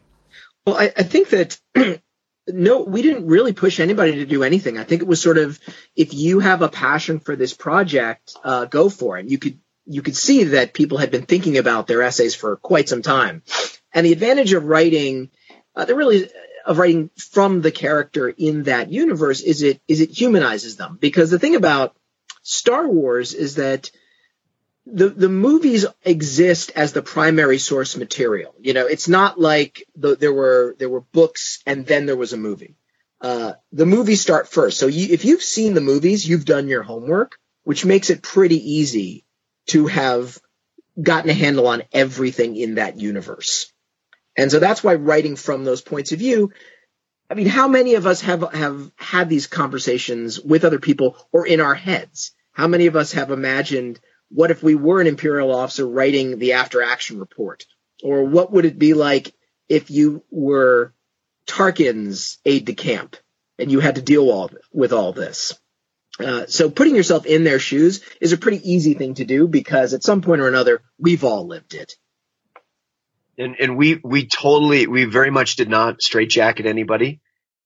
Well, 0.66 0.78
I, 0.78 0.92
I 0.96 1.04
think 1.04 1.30
that 1.30 1.60
no, 2.48 2.82
we 2.82 3.02
didn't 3.02 3.28
really 3.28 3.54
push 3.54 3.80
anybody 3.80 4.16
to 4.16 4.26
do 4.26 4.44
anything. 4.44 4.78
I 4.78 4.84
think 4.84 5.02
it 5.02 5.08
was 5.08 5.22
sort 5.22 5.38
of 5.38 5.60
if 5.96 6.14
you 6.14 6.40
have 6.40 6.62
a 6.62 6.70
passion 6.70 7.20
for 7.20 7.36
this 7.36 7.54
project, 7.54 8.36
uh, 8.44 8.66
go 8.66 8.90
for 8.90 9.18
it. 9.18 9.30
You 9.30 9.38
could 9.38 9.60
you 9.86 10.02
could 10.02 10.16
see 10.16 10.46
that 10.46 10.74
people 10.74 10.98
had 10.98 11.12
been 11.12 11.26
thinking 11.26 11.58
about 11.58 11.88
their 11.88 12.02
essays 12.02 12.36
for 12.36 12.56
quite 12.56 12.88
some 12.88 13.02
time, 13.02 13.44
and 13.94 14.06
the 14.06 14.12
advantage 14.12 14.54
of 14.54 14.66
writing, 14.66 15.30
uh, 15.76 15.86
the 15.86 15.96
really 15.96 16.30
of 16.66 16.78
writing 16.78 17.10
from 17.18 17.62
the 17.62 17.72
character 17.72 18.30
in 18.30 18.64
that 18.64 18.92
universe 18.92 19.42
is 19.42 19.62
it 19.62 19.82
is 19.88 20.02
it 20.02 20.12
humanizes 20.12 20.78
them 20.78 20.98
because 21.00 21.30
the 21.30 21.40
thing 21.40 21.56
about 21.56 21.96
Star 22.42 22.88
Wars 22.88 23.34
is 23.34 23.56
that 23.56 23.92
the 24.86 25.10
the 25.10 25.30
movies 25.30 25.86
exist 26.04 26.72
as 26.76 26.94
the 26.94 27.02
primary 27.02 27.58
source 27.58 27.96
material. 27.96 28.54
You 28.60 28.74
know, 28.74 28.86
it's 28.86 29.08
not 29.08 29.40
like 29.40 29.86
the, 29.96 30.16
there 30.16 30.34
were 30.34 30.76
there 30.80 30.90
were 30.90 31.02
books 31.02 31.60
and 31.66 31.86
then 31.86 32.06
there 32.06 32.18
was 32.18 32.34
a 32.34 32.38
movie. 32.38 32.76
Uh, 33.22 33.54
the 33.72 33.86
movies 33.86 34.20
start 34.20 34.50
first. 34.50 34.78
So 34.78 34.88
you, 34.88 35.08
if 35.12 35.24
you've 35.24 35.42
seen 35.42 35.74
the 35.74 35.82
movies, 35.82 36.28
you've 36.28 36.44
done 36.44 36.68
your 36.68 36.84
homework, 36.84 37.38
which 37.64 37.86
makes 37.86 38.10
it 38.10 38.22
pretty 38.22 38.74
easy 38.74 39.26
to 39.68 39.88
have 39.88 40.38
gotten 41.02 41.30
a 41.30 41.34
handle 41.34 41.68
on 41.68 41.84
everything 41.94 42.58
in 42.58 42.76
that 42.76 43.00
universe. 43.00 43.73
And 44.36 44.52
so 44.52 44.60
that's 44.60 44.84
why 44.84 44.96
writing 44.96 45.36
from 45.36 45.64
those 45.64 45.82
points 45.82 46.12
of 46.12 46.20
view. 46.20 46.52
I 47.30 47.36
mean, 47.36 47.48
how 47.48 47.68
many 47.68 47.96
of 47.96 48.06
us 48.06 48.22
have 48.22 48.54
have 48.54 48.92
had 48.96 49.30
these 49.30 49.48
conversations 49.48 50.40
with 50.40 50.66
other 50.66 50.80
people 50.80 51.18
or 51.32 51.48
in 51.48 51.62
our 51.62 51.76
heads? 51.76 52.32
How 52.52 52.68
many 52.68 52.88
of 52.88 52.96
us 52.96 53.14
have 53.14 53.32
imagined 53.32 54.00
what 54.30 54.52
if 54.52 54.64
we 54.64 54.76
were 54.76 55.00
an 55.02 55.08
imperial 55.08 55.54
officer 55.54 55.88
writing 55.88 56.40
the 56.40 56.54
after 56.54 56.82
action 56.82 57.20
report? 57.20 57.66
Or 58.04 58.26
what 58.26 58.52
would 58.52 58.66
it 58.66 58.78
be 58.78 58.94
like 58.94 59.34
if 59.70 59.90
you 59.90 60.24
were 60.30 60.94
Tarkin's 61.48 62.40
aide 62.46 62.66
de 62.66 62.74
camp 62.74 63.16
and 63.58 63.72
you 63.72 63.80
had 63.80 63.96
to 63.96 64.02
deal 64.02 64.30
all, 64.30 64.50
with 64.72 64.92
all 64.92 65.14
this? 65.14 65.58
Uh, 66.20 66.46
so 66.48 66.70
putting 66.70 66.96
yourself 66.96 67.26
in 67.26 67.44
their 67.44 67.60
shoes 67.60 68.04
is 68.22 68.34
a 68.34 68.38
pretty 68.38 68.72
easy 68.72 68.94
thing 68.94 69.16
to 69.16 69.26
do 69.26 69.48
because 69.48 69.94
at 69.94 70.04
some 70.04 70.22
point 70.22 70.42
or 70.42 70.48
another, 70.48 70.82
we've 71.00 71.24
all 71.24 71.48
lived 71.48 71.74
it. 71.74 71.96
And, 73.38 73.56
and 73.60 73.78
we, 73.78 74.00
we 74.04 74.28
totally, 74.28 74.88
we 74.88 75.06
very 75.06 75.32
much 75.32 75.56
did 75.56 75.70
not 75.70 76.02
straitjacket 76.02 76.66
anybody. 76.66 77.20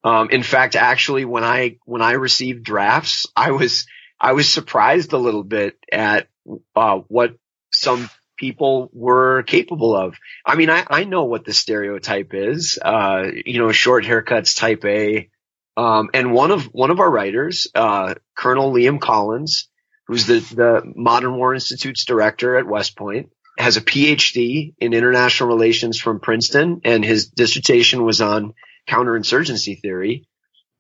Um, 0.04 0.30
in 0.30 0.44
fact, 0.44 0.76
actually, 0.76 1.26
when 1.26 1.44
I, 1.44 1.78
when 1.86 2.02
I 2.02 2.14
received 2.14 2.64
drafts, 2.64 3.26
I 3.36 3.52
was, 3.52 3.86
I 4.20 4.34
was 4.34 4.50
surprised 4.50 5.14
a 5.14 5.18
little 5.18 5.44
bit 5.44 5.78
at 5.92 6.28
uh, 6.76 7.00
what 7.08 7.36
some 7.74 8.10
people 8.38 8.90
were 8.94 9.44
capable 9.44 9.96
of. 9.96 10.16
I 10.46 10.56
mean, 10.56 10.70
I, 10.70 10.86
I 10.90 11.04
know 11.04 11.26
what 11.26 11.44
the 11.44 11.54
stereotype 11.54 12.34
is. 12.34 12.80
Uh, 12.82 13.24
you 13.46 13.60
know, 13.60 13.72
short 13.72 14.06
haircuts, 14.06 14.58
type 14.58 14.86
A. 14.86 15.30
Um, 15.76 16.10
and 16.14 16.34
one 16.34 16.52
of 16.52 16.64
one 16.66 16.90
of 16.90 17.00
our 17.00 17.10
writers, 17.10 17.68
uh, 17.76 18.16
Colonel 18.36 18.74
Liam 18.74 19.00
Collins, 19.00 19.70
who's 20.08 20.26
the 20.26 20.40
the 20.40 20.82
Modern 20.96 21.36
War 21.36 21.54
Institute's 21.54 22.06
director 22.06 22.58
at 22.58 22.66
West 22.66 22.96
Point, 22.96 23.30
has 23.58 23.78
a 23.78 23.82
PhD 23.82 24.74
in 24.80 24.94
international 24.94 25.50
relations 25.50 26.00
from 26.00 26.20
Princeton, 26.20 26.82
and 26.84 27.04
his 27.04 27.30
dissertation 27.30 28.04
was 28.04 28.22
on 28.22 28.54
counterinsurgency 28.88 29.82
theory. 29.82 30.28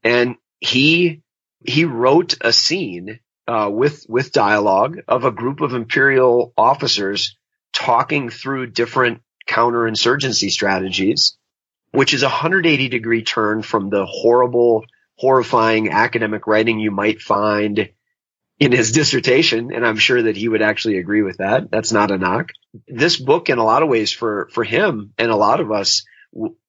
And 0.04 0.36
he 0.60 1.22
he 1.66 1.86
wrote 1.86 2.36
a 2.42 2.54
scene 2.54 3.20
uh, 3.48 3.70
with 3.72 4.06
with 4.08 4.32
dialogue 4.32 5.00
of 5.08 5.26
a 5.26 5.32
group 5.32 5.62
of 5.62 5.74
imperial 5.74 6.54
officers 6.58 7.36
talking 7.74 8.30
through 8.30 8.68
different 8.68 9.22
counterinsurgency 9.48 10.52
strategies, 10.52 11.38
which 11.92 12.14
is 12.14 12.24
a 12.24 12.28
180 12.28 12.90
degree 12.90 13.24
turn 13.24 13.62
from 13.62 13.90
the 13.90 14.06
horrible, 14.06 14.86
horrifying 15.16 15.92
academic 15.92 16.48
writing 16.48 16.80
you 16.80 16.92
might 16.92 17.22
find 17.22 17.90
in 18.60 18.72
his 18.72 18.92
dissertation. 18.92 19.72
And 19.74 19.86
I'm 19.86 19.98
sure 19.98 20.24
that 20.24 20.38
he 20.38 20.48
would 20.48 20.62
actually 20.62 20.98
agree 20.98 21.22
with 21.22 21.38
that. 21.38 21.70
That's 21.70 21.92
not 21.92 22.12
a 22.12 22.18
knock. 22.18 22.52
This 22.88 23.18
book, 23.18 23.50
in 23.50 23.58
a 23.58 23.64
lot 23.64 23.84
of 23.84 23.90
ways, 23.90 24.12
for 24.12 24.50
for 24.52 24.64
him 24.64 25.14
and 25.18 25.32
a 25.32 25.36
lot 25.36 25.60
of 25.60 25.72
us, 25.72 26.06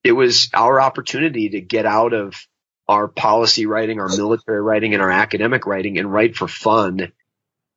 it 0.05 0.12
was 0.12 0.51
our 0.55 0.81
opportunity 0.81 1.51
to 1.51 1.61
get 1.61 1.87
out 1.87 2.12
of 2.12 2.35
our 2.88 3.09
policy 3.09 3.66
writing, 3.66 4.01
our 4.01 4.09
military 4.09 4.62
writing, 4.62 4.94
and 4.94 5.03
our 5.03 5.11
academic 5.11 5.66
writing 5.66 5.98
and 5.98 6.11
write 6.11 6.37
for 6.37 6.48
fun, 6.48 7.12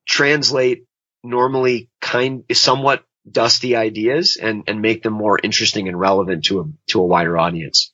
translate 0.05 0.85
normally 1.23 1.89
kind, 1.99 2.45
somewhat 2.53 3.03
dusty 3.29 3.75
ideas 3.75 4.37
and, 4.41 4.63
and 4.67 4.81
make 4.81 5.03
them 5.03 5.13
more 5.13 5.37
interesting 5.41 5.87
and 5.87 5.99
relevant 5.99 6.45
to 6.45 6.61
a, 6.61 6.63
to 6.87 7.01
a 7.01 7.05
wider 7.05 7.37
audience. 7.37 7.91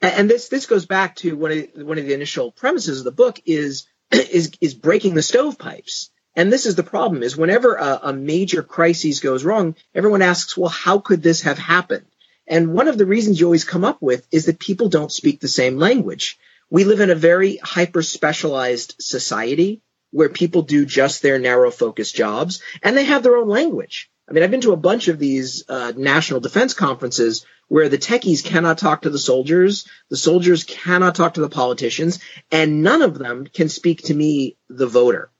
And 0.00 0.28
this, 0.28 0.48
this 0.48 0.66
goes 0.66 0.86
back 0.86 1.16
to 1.16 1.36
one 1.36 1.52
of, 1.52 1.68
one 1.86 1.98
of 1.98 2.06
the 2.06 2.14
initial 2.14 2.50
premises 2.50 2.98
of 2.98 3.04
the 3.04 3.12
book 3.12 3.38
is, 3.44 3.86
is, 4.30 4.52
is 4.60 4.74
breaking 4.74 5.14
the 5.14 5.22
stovepipes. 5.22 6.10
And 6.34 6.52
this 6.52 6.64
is 6.66 6.76
the 6.76 6.82
problem 6.82 7.22
is 7.22 7.36
whenever 7.36 7.74
a, 7.74 8.00
a 8.04 8.12
major 8.12 8.62
crisis 8.62 9.20
goes 9.20 9.44
wrong, 9.44 9.76
everyone 9.94 10.22
asks, 10.22 10.56
well, 10.56 10.70
how 10.70 10.98
could 10.98 11.22
this 11.22 11.42
have 11.42 11.58
happened? 11.58 12.06
And 12.46 12.72
one 12.74 12.88
of 12.88 12.98
the 12.98 13.06
reasons 13.06 13.38
you 13.38 13.46
always 13.46 13.64
come 13.64 13.84
up 13.84 14.00
with 14.00 14.26
is 14.30 14.46
that 14.46 14.58
people 14.58 14.88
don't 14.88 15.12
speak 15.12 15.40
the 15.40 15.48
same 15.48 15.78
language. 15.78 16.38
We 16.70 16.84
live 16.84 17.00
in 17.00 17.10
a 17.10 17.14
very 17.14 17.56
hyper 17.56 18.02
specialized 18.02 18.96
society 18.98 19.82
where 20.10 20.28
people 20.28 20.62
do 20.62 20.86
just 20.86 21.22
their 21.22 21.38
narrow 21.38 21.70
focus 21.70 22.10
jobs 22.12 22.62
and 22.82 22.96
they 22.96 23.04
have 23.04 23.22
their 23.22 23.36
own 23.36 23.48
language. 23.48 24.10
I 24.28 24.32
mean, 24.32 24.42
I've 24.42 24.50
been 24.50 24.62
to 24.62 24.72
a 24.72 24.76
bunch 24.76 25.08
of 25.08 25.18
these 25.18 25.64
uh, 25.68 25.92
national 25.96 26.40
defense 26.40 26.74
conferences 26.74 27.44
where 27.68 27.88
the 27.88 27.98
techies 27.98 28.44
cannot 28.44 28.78
talk 28.78 29.02
to 29.02 29.10
the 29.10 29.18
soldiers, 29.18 29.88
the 30.10 30.16
soldiers 30.16 30.64
cannot 30.64 31.14
talk 31.14 31.34
to 31.34 31.40
the 31.40 31.48
politicians, 31.48 32.18
and 32.50 32.82
none 32.82 33.02
of 33.02 33.18
them 33.18 33.46
can 33.46 33.68
speak 33.68 34.02
to 34.02 34.14
me, 34.14 34.56
the 34.68 34.86
voter. 34.86 35.30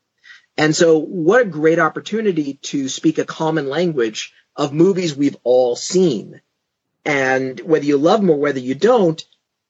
And 0.56 0.74
so, 0.74 0.98
what 0.98 1.42
a 1.42 1.46
great 1.46 1.78
opportunity 1.78 2.54
to 2.62 2.88
speak 2.88 3.18
a 3.18 3.24
common 3.24 3.68
language 3.68 4.32
of 4.56 4.72
movies 4.72 5.16
we've 5.16 5.36
all 5.44 5.76
seen 5.76 6.40
and 7.04 7.58
whether 7.60 7.84
you 7.84 7.96
love 7.98 8.20
them 8.20 8.30
or 8.30 8.38
whether 8.38 8.58
you 8.58 8.74
don't, 8.74 9.24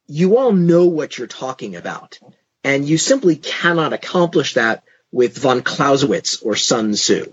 you 0.06 0.36
all 0.36 0.52
know 0.52 0.86
what 0.86 1.16
you're 1.16 1.26
talking 1.26 1.76
about. 1.76 2.18
And 2.64 2.86
you 2.86 2.98
simply 2.98 3.36
cannot 3.36 3.92
accomplish 3.92 4.54
that 4.54 4.84
with 5.10 5.38
von 5.38 5.62
Clausewitz 5.62 6.42
or 6.42 6.56
Sun 6.56 6.92
Tzu. 6.92 7.32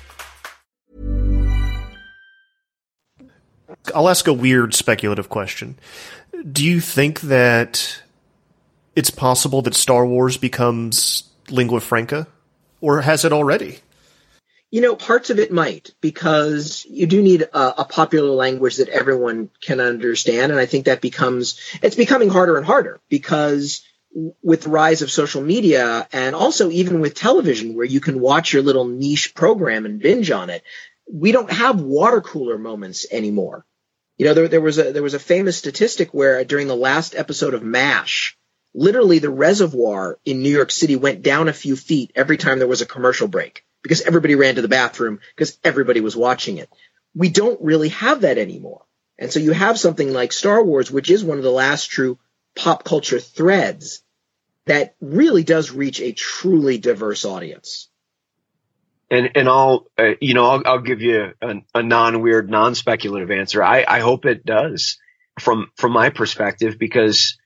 I'll 3.93 4.09
ask 4.09 4.27
a 4.27 4.33
weird 4.33 4.73
speculative 4.73 5.29
question. 5.29 5.77
Do 6.51 6.65
you 6.65 6.79
think 6.79 7.21
that 7.21 8.01
it's 8.95 9.09
possible 9.09 9.61
that 9.63 9.75
Star 9.75 10.05
Wars 10.05 10.37
becomes 10.37 11.23
lingua 11.49 11.79
franca? 11.79 12.27
Or 12.79 13.01
has 13.01 13.25
it 13.25 13.33
already? 13.33 13.79
You 14.71 14.81
know, 14.81 14.95
parts 14.95 15.29
of 15.29 15.37
it 15.37 15.51
might, 15.51 15.93
because 15.99 16.85
you 16.89 17.05
do 17.05 17.21
need 17.21 17.41
a, 17.41 17.81
a, 17.81 17.85
popular 17.85 18.29
language 18.29 18.77
that 18.77 18.87
everyone 18.87 19.49
can 19.61 19.81
understand. 19.81 20.51
And 20.51 20.59
I 20.59 20.65
think 20.65 20.85
that 20.85 21.01
becomes, 21.01 21.59
it's 21.83 21.97
becoming 21.97 22.29
harder 22.29 22.57
and 22.57 22.65
harder 22.65 23.01
because 23.09 23.83
with 24.41 24.63
the 24.63 24.69
rise 24.69 25.01
of 25.01 25.11
social 25.11 25.41
media 25.41 26.07
and 26.11 26.35
also 26.35 26.69
even 26.69 27.01
with 27.01 27.15
television 27.15 27.75
where 27.75 27.85
you 27.85 27.99
can 27.99 28.19
watch 28.19 28.53
your 28.53 28.61
little 28.61 28.85
niche 28.85 29.35
program 29.35 29.85
and 29.85 29.99
binge 29.99 30.31
on 30.31 30.49
it, 30.49 30.63
we 31.11 31.31
don't 31.33 31.51
have 31.51 31.81
water 31.81 32.21
cooler 32.21 32.57
moments 32.57 33.05
anymore. 33.11 33.65
You 34.21 34.27
know, 34.27 34.35
there, 34.35 34.47
there 34.47 34.61
was 34.61 34.77
a, 34.77 34.91
there 34.91 35.01
was 35.01 35.15
a 35.15 35.19
famous 35.19 35.57
statistic 35.57 36.13
where 36.13 36.45
during 36.45 36.67
the 36.67 36.75
last 36.75 37.15
episode 37.15 37.55
of 37.55 37.63
MASH, 37.63 38.37
literally 38.71 39.17
the 39.17 39.31
reservoir 39.31 40.19
in 40.23 40.43
New 40.43 40.51
York 40.51 40.69
City 40.69 40.95
went 40.95 41.23
down 41.23 41.49
a 41.49 41.53
few 41.53 41.75
feet 41.75 42.11
every 42.13 42.37
time 42.37 42.59
there 42.59 42.67
was 42.67 42.81
a 42.81 42.85
commercial 42.85 43.27
break 43.27 43.65
because 43.81 44.01
everybody 44.01 44.35
ran 44.35 44.53
to 44.53 44.61
the 44.61 44.67
bathroom 44.67 45.21
because 45.35 45.57
everybody 45.63 46.01
was 46.01 46.15
watching 46.15 46.59
it. 46.59 46.69
We 47.15 47.29
don't 47.29 47.59
really 47.63 47.89
have 47.89 48.21
that 48.21 48.37
anymore. 48.37 48.85
And 49.17 49.33
so 49.33 49.39
you 49.39 49.53
have 49.53 49.79
something 49.79 50.13
like 50.13 50.33
Star 50.33 50.63
Wars, 50.63 50.91
which 50.91 51.09
is 51.09 51.23
one 51.23 51.39
of 51.39 51.43
the 51.43 51.49
last 51.49 51.87
true 51.87 52.19
pop 52.55 52.83
culture 52.83 53.19
threads 53.19 54.03
that 54.67 54.93
really 55.01 55.43
does 55.43 55.71
reach 55.71 55.99
a 55.99 56.11
truly 56.11 56.77
diverse 56.77 57.25
audience. 57.25 57.89
And 59.11 59.31
and 59.35 59.47
I'll 59.47 59.87
uh, 59.99 60.13
you 60.19 60.33
know 60.33 60.45
I'll, 60.45 60.61
I'll 60.65 60.79
give 60.79 61.01
you 61.01 61.33
a, 61.41 61.55
a 61.75 61.83
non 61.83 62.21
weird 62.21 62.49
non 62.49 62.73
speculative 62.73 63.29
answer. 63.29 63.63
I 63.63 63.85
I 63.87 63.99
hope 63.99 64.25
it 64.25 64.45
does 64.45 64.97
from 65.39 65.69
from 65.75 65.91
my 65.91 66.09
perspective 66.09 66.79
because 66.79 67.37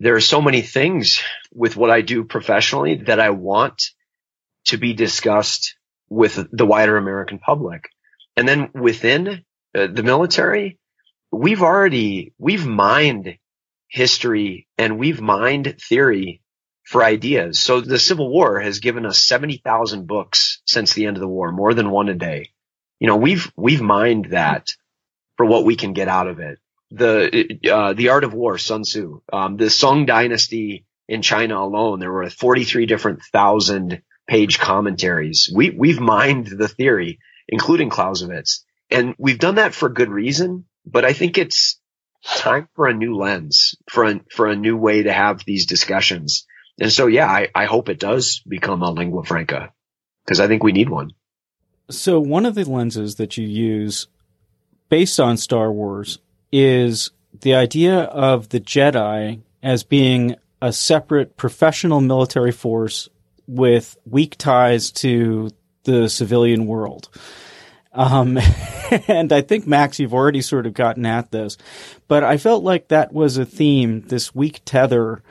there 0.00 0.14
are 0.14 0.20
so 0.20 0.40
many 0.40 0.62
things 0.62 1.22
with 1.52 1.76
what 1.76 1.90
I 1.90 2.02
do 2.02 2.24
professionally 2.24 2.96
that 3.06 3.18
I 3.18 3.30
want 3.30 3.90
to 4.66 4.76
be 4.76 4.92
discussed 4.92 5.76
with 6.08 6.46
the 6.52 6.66
wider 6.66 6.96
American 6.96 7.38
public. 7.38 7.88
And 8.36 8.48
then 8.48 8.70
within 8.74 9.44
uh, 9.74 9.88
the 9.88 10.02
military, 10.02 10.78
we've 11.32 11.62
already, 11.62 12.32
we've 12.38 12.66
mined 12.66 13.38
history 13.88 14.66
and 14.76 14.98
we've 14.98 15.20
mined 15.20 15.76
theory 15.80 16.40
for 16.88 17.04
ideas. 17.04 17.60
So 17.60 17.80
the 17.80 17.98
Civil 17.98 18.30
War 18.30 18.60
has 18.60 18.80
given 18.80 19.04
us 19.04 19.18
70,000 19.18 20.06
books 20.06 20.62
since 20.64 20.94
the 20.94 21.06
end 21.06 21.16
of 21.16 21.20
the 21.20 21.28
war, 21.28 21.52
more 21.52 21.74
than 21.74 21.90
one 21.90 22.08
a 22.08 22.14
day. 22.14 22.50
You 22.98 23.06
know, 23.06 23.16
we've, 23.16 23.50
we've 23.56 23.82
mined 23.82 24.26
that 24.30 24.70
for 25.36 25.46
what 25.46 25.64
we 25.64 25.76
can 25.76 25.92
get 25.92 26.08
out 26.08 26.26
of 26.28 26.40
it 26.40 26.58
the 26.90 27.58
uh, 27.70 27.92
the 27.92 28.08
art 28.08 28.24
of 28.24 28.34
war, 28.34 28.58
Sun 28.58 28.82
Tzu, 28.82 29.20
um, 29.32 29.56
the 29.56 29.70
Song 29.70 30.06
Dynasty 30.06 30.86
in 31.06 31.22
China 31.22 31.58
alone, 31.58 32.00
there 32.00 32.12
were 32.12 32.28
43 32.28 32.86
different 32.86 33.22
thousand 33.22 34.02
page 34.26 34.58
commentaries. 34.58 35.50
We 35.54 35.70
we've 35.70 36.00
mined 36.00 36.46
the 36.46 36.68
theory, 36.68 37.18
including 37.48 37.90
Clausewitz, 37.90 38.64
and 38.90 39.14
we've 39.18 39.38
done 39.38 39.56
that 39.56 39.74
for 39.74 39.88
good 39.88 40.10
reason. 40.10 40.64
But 40.86 41.04
I 41.04 41.12
think 41.12 41.36
it's 41.36 41.78
time 42.24 42.68
for 42.74 42.86
a 42.86 42.94
new 42.94 43.16
lens, 43.16 43.74
for 43.90 44.04
a, 44.04 44.20
for 44.30 44.46
a 44.46 44.56
new 44.56 44.76
way 44.76 45.02
to 45.02 45.12
have 45.12 45.44
these 45.44 45.66
discussions. 45.66 46.46
And 46.80 46.92
so, 46.92 47.06
yeah, 47.06 47.26
I, 47.26 47.48
I 47.54 47.64
hope 47.64 47.88
it 47.88 47.98
does 47.98 48.40
become 48.46 48.82
a 48.82 48.90
lingua 48.90 49.24
franca 49.24 49.72
because 50.24 50.40
I 50.40 50.46
think 50.46 50.62
we 50.62 50.72
need 50.72 50.88
one. 50.88 51.12
So 51.90 52.20
one 52.20 52.46
of 52.46 52.54
the 52.54 52.68
lenses 52.68 53.16
that 53.16 53.36
you 53.36 53.46
use 53.46 54.08
based 54.88 55.18
on 55.18 55.36
Star 55.36 55.72
Wars 55.72 56.18
is 56.52 57.10
the 57.40 57.54
idea 57.54 58.00
of 58.00 58.50
the 58.50 58.60
Jedi 58.60 59.40
as 59.62 59.82
being 59.82 60.36
a 60.60 60.72
separate 60.72 61.36
professional 61.36 62.00
military 62.00 62.52
force 62.52 63.08
with 63.46 63.96
weak 64.04 64.36
ties 64.36 64.90
to 64.90 65.50
the 65.84 66.08
civilian 66.08 66.66
world. 66.66 67.08
Um, 67.92 68.38
and 69.08 69.32
I 69.32 69.40
think 69.40 69.66
Max, 69.66 69.98
you've 69.98 70.14
already 70.14 70.42
sort 70.42 70.66
of 70.66 70.74
gotten 70.74 71.06
at 71.06 71.30
this, 71.30 71.56
but 72.06 72.22
I 72.22 72.36
felt 72.36 72.62
like 72.62 72.88
that 72.88 73.12
was 73.12 73.38
a 73.38 73.46
theme, 73.46 74.02
this 74.02 74.34
weak 74.34 74.60
tether 74.64 75.22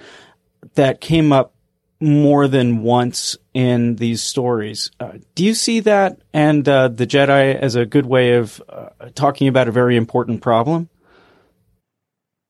that 0.75 1.01
came 1.01 1.31
up 1.31 1.53
more 1.99 2.47
than 2.47 2.83
once 2.83 3.37
in 3.53 3.95
these 3.95 4.21
stories. 4.21 4.91
Uh, 4.99 5.13
do 5.35 5.43
you 5.43 5.53
see 5.53 5.79
that 5.81 6.19
and 6.33 6.67
uh, 6.69 6.87
the 6.89 7.07
Jedi 7.07 7.55
as 7.55 7.75
a 7.75 7.85
good 7.85 8.05
way 8.05 8.33
of 8.35 8.61
uh, 8.69 8.89
talking 9.15 9.47
about 9.47 9.67
a 9.67 9.71
very 9.71 9.95
important 9.95 10.41
problem? 10.41 10.89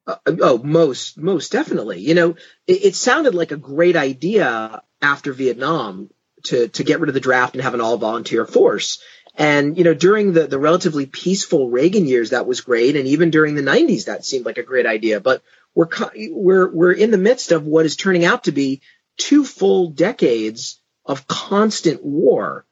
Uh, 0.06 0.15
oh, 0.41 0.58
most, 0.58 1.17
most 1.17 1.52
definitely. 1.52 2.00
You 2.00 2.13
know, 2.13 2.30
it, 2.65 2.86
it, 2.86 2.96
sounded 2.96 3.36
like 3.36 3.52
a 3.52 3.58
great 3.58 3.96
idea 3.96 4.82
after 5.02 5.34
Vietnam 5.34 6.10
to, 6.43 6.67
to 6.70 6.84
get 6.84 7.00
rid 7.00 7.10
of 7.10 7.13
the 7.13 7.20
draft 7.20 7.56
and 7.56 7.63
have 7.63 7.74
an 7.74 7.82
all 7.82 7.98
volunteer 7.98 8.46
force. 8.46 9.02
And, 9.36 9.78
you 9.78 9.84
know, 9.84 9.93
during 9.93 10.34
the, 10.34 10.48
the 10.48 10.58
relatively 10.58 11.06
peaceful 11.06 11.70
Reagan 11.70 12.08
years, 12.08 12.32
that 12.32 12.48
was 12.48 12.62
great. 12.62 12.96
And 12.96 13.08
even 13.08 13.30
during 13.30 13.56
the 13.56 13.62
nineties, 13.62 14.06
that 14.06 14.26
seemed 14.26 14.46
like 14.46 14.58
a 14.58 14.63
great 14.63 14.86
idea. 14.86 15.20
But 15.20 15.43
we're, 15.78 15.90
we're, 16.32 16.70
we're 16.72 16.92
in 16.92 17.12
the 17.12 17.20
midst 17.20 17.52
of 17.52 17.63
what 17.68 17.86
is 17.86 17.96
turning 17.96 18.26
out 18.26 18.46
to 18.46 18.52
be 18.52 18.82
two 19.16 19.46
full 19.46 19.92
decades 19.92 20.82
of 21.06 21.28
constant 21.28 22.04
war. 22.04 22.66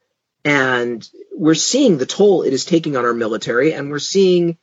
And 0.43 1.07
we're 1.31 1.53
seeing 1.53 1.99
the 1.99 2.07
toll 2.07 2.41
it 2.41 2.51
is 2.51 2.65
taking 2.65 2.97
on 2.97 3.05
our 3.05 3.13
military 3.13 3.73
and 3.73 3.91
we're 3.91 3.99
seeing 3.99 4.57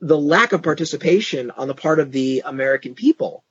the 0.00 0.16
lack 0.16 0.52
of 0.52 0.62
participation 0.62 1.50
on 1.50 1.66
the 1.66 1.74
part 1.74 1.98
of 1.98 2.12
the 2.12 2.44
American 2.44 2.94
people. 2.94 3.42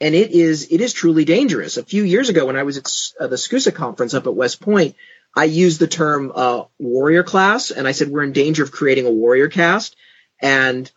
And 0.00 0.16
it 0.16 0.32
is, 0.32 0.66
it 0.72 0.80
is 0.80 0.92
truly 0.92 1.24
dangerous. 1.24 1.76
A 1.76 1.84
few 1.84 2.02
years 2.02 2.28
ago 2.28 2.46
when 2.46 2.56
I 2.56 2.64
was 2.64 2.78
at 2.78 3.24
uh, 3.24 3.28
the 3.28 3.36
SCUSA 3.36 3.72
conference 3.72 4.14
up 4.14 4.26
at 4.26 4.34
West 4.34 4.60
Point, 4.60 4.96
I 5.34 5.44
used 5.44 5.78
the 5.78 5.86
term, 5.86 6.32
uh, 6.34 6.64
warrior 6.80 7.22
class 7.22 7.70
and 7.70 7.86
I 7.86 7.92
said, 7.92 8.08
we're 8.08 8.24
in 8.24 8.32
danger 8.32 8.64
of 8.64 8.72
creating 8.72 9.06
a 9.06 9.12
warrior 9.12 9.48
caste. 9.48 9.94
And 10.42 10.90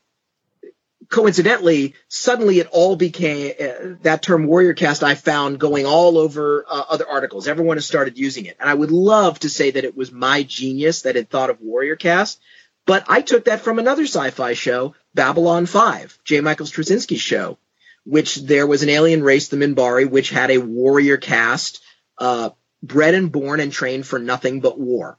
coincidentally, 1.09 1.95
suddenly 2.07 2.59
it 2.59 2.67
all 2.71 2.95
became 2.95 3.53
uh, 3.59 3.95
that 4.01 4.21
term 4.21 4.45
warrior 4.45 4.73
caste 4.73 5.03
I 5.03 5.15
found 5.15 5.59
going 5.59 5.85
all 5.85 6.17
over 6.17 6.65
uh, 6.69 6.83
other 6.89 7.07
articles. 7.07 7.47
Everyone 7.47 7.77
has 7.77 7.85
started 7.85 8.17
using 8.17 8.45
it. 8.45 8.57
And 8.59 8.69
I 8.69 8.73
would 8.73 8.91
love 8.91 9.39
to 9.39 9.49
say 9.49 9.71
that 9.71 9.83
it 9.83 9.97
was 9.97 10.11
my 10.11 10.43
genius 10.43 11.01
that 11.03 11.15
had 11.15 11.29
thought 11.29 11.49
of 11.49 11.61
warrior 11.61 11.95
caste. 11.95 12.39
But 12.85 13.05
I 13.07 13.21
took 13.21 13.45
that 13.45 13.61
from 13.61 13.79
another 13.79 14.03
sci-fi 14.03 14.53
show, 14.53 14.95
Babylon 15.13 15.65
5, 15.65 16.19
J. 16.23 16.41
Michael 16.41 16.65
Straczynski's 16.65 17.21
show, 17.21 17.57
which 18.03 18.35
there 18.35 18.67
was 18.67 18.83
an 18.83 18.89
alien 18.89 19.23
race, 19.23 19.47
the 19.47 19.57
Minbari, 19.57 20.09
which 20.09 20.29
had 20.29 20.51
a 20.51 20.57
warrior 20.59 21.17
caste, 21.17 21.81
uh, 22.17 22.51
bred 22.81 23.13
and 23.13 23.31
born 23.31 23.59
and 23.59 23.71
trained 23.71 24.07
for 24.07 24.19
nothing 24.19 24.61
but 24.61 24.79
war. 24.79 25.17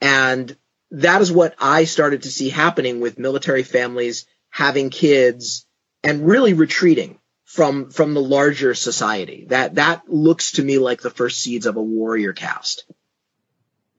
And 0.00 0.56
that 0.90 1.20
is 1.20 1.32
what 1.32 1.54
I 1.58 1.84
started 1.84 2.22
to 2.22 2.30
see 2.30 2.48
happening 2.48 3.00
with 3.00 3.18
military 3.18 3.62
families 3.62 4.26
having 4.56 4.88
kids 4.88 5.66
and 6.02 6.26
really 6.26 6.54
retreating 6.54 7.18
from 7.44 7.90
from 7.90 8.14
the 8.14 8.22
larger 8.22 8.72
society. 8.72 9.44
That 9.50 9.74
that 9.74 10.08
looks 10.08 10.52
to 10.52 10.62
me 10.62 10.78
like 10.78 11.02
the 11.02 11.10
first 11.10 11.42
seeds 11.42 11.66
of 11.66 11.76
a 11.76 11.82
warrior 11.82 12.32
caste. 12.32 12.90